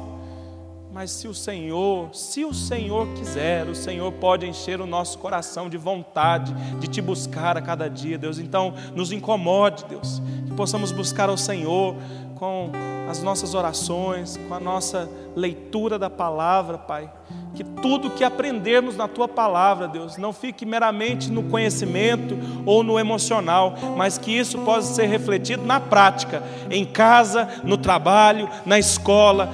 Mas 1.01 1.13
se 1.13 1.27
o 1.27 1.33
Senhor, 1.33 2.15
se 2.15 2.45
o 2.45 2.53
Senhor 2.53 3.09
quiser, 3.15 3.67
o 3.67 3.75
Senhor 3.75 4.13
pode 4.13 4.47
encher 4.47 4.83
o 4.83 4.87
nosso 4.87 5.17
coração 5.17 5.67
de 5.67 5.79
vontade 5.79 6.53
de 6.79 6.87
te 6.89 7.01
buscar 7.01 7.57
a 7.57 7.63
cada 7.63 7.89
dia, 7.89 8.19
Deus. 8.19 8.39
Então, 8.39 8.75
nos 8.95 9.11
incomode, 9.11 9.87
Deus, 9.89 10.21
que 10.47 10.53
possamos 10.53 10.93
buscar 10.93 11.31
ao 11.31 11.39
Senhor 11.39 11.97
com 12.39 12.71
as 13.09 13.23
nossas 13.23 13.55
orações, 13.55 14.39
com 14.47 14.53
a 14.53 14.61
nossa 14.61 15.09
leitura 15.35 15.99
da 15.99 16.11
palavra, 16.11 16.77
Pai. 16.77 17.11
Que 17.55 17.65
tudo 17.65 18.11
que 18.11 18.23
aprendermos 18.23 18.97
na 18.97 19.09
tua 19.09 19.27
palavra, 19.27 19.89
Deus, 19.89 20.17
não 20.19 20.33
fique 20.33 20.67
meramente 20.67 21.31
no 21.31 21.45
conhecimento 21.45 22.39
ou 22.65 22.85
no 22.85 22.99
emocional, 22.99 23.75
mas 23.97 24.19
que 24.19 24.31
isso 24.31 24.59
possa 24.59 24.95
ser 24.95 25.07
refletido 25.07 25.65
na 25.65 25.81
prática, 25.81 26.43
em 26.71 26.85
casa, 26.85 27.49
no 27.65 27.77
trabalho, 27.77 28.49
na 28.65 28.79
escola 28.79 29.51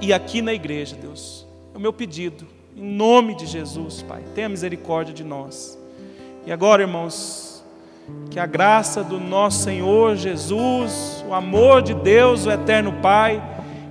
e 0.00 0.12
aqui 0.12 0.42
na 0.42 0.52
igreja, 0.52 0.96
Deus. 1.00 1.46
É 1.74 1.76
o 1.76 1.80
meu 1.80 1.92
pedido, 1.92 2.46
em 2.76 2.84
nome 2.84 3.34
de 3.34 3.46
Jesus, 3.46 4.02
Pai. 4.02 4.22
Tenha 4.34 4.48
misericórdia 4.48 5.14
de 5.14 5.24
nós. 5.24 5.78
E 6.46 6.52
agora, 6.52 6.82
irmãos, 6.82 7.64
que 8.30 8.38
a 8.38 8.46
graça 8.46 9.02
do 9.02 9.18
nosso 9.18 9.62
Senhor 9.64 10.16
Jesus, 10.16 11.24
o 11.28 11.32
amor 11.32 11.82
de 11.82 11.94
Deus, 11.94 12.46
o 12.46 12.50
eterno 12.50 12.92
Pai, 13.00 13.42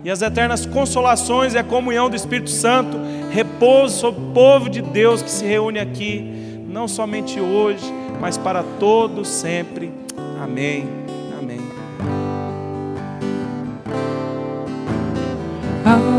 e 0.03 0.11
as 0.11 0.21
eternas 0.21 0.65
consolações 0.65 1.53
e 1.53 1.57
a 1.57 1.63
comunhão 1.63 2.09
do 2.09 2.15
Espírito 2.15 2.49
Santo 2.49 2.97
repouse 3.31 3.95
sobre 3.95 4.21
o 4.21 4.33
povo 4.33 4.69
de 4.69 4.81
Deus 4.81 5.21
que 5.21 5.31
se 5.31 5.45
reúne 5.45 5.79
aqui, 5.79 6.21
não 6.67 6.87
somente 6.87 7.39
hoje, 7.39 7.85
mas 8.19 8.37
para 8.37 8.63
todos 8.79 9.27
sempre. 9.27 9.91
Amém. 10.41 11.02
Oh. 15.86 16.12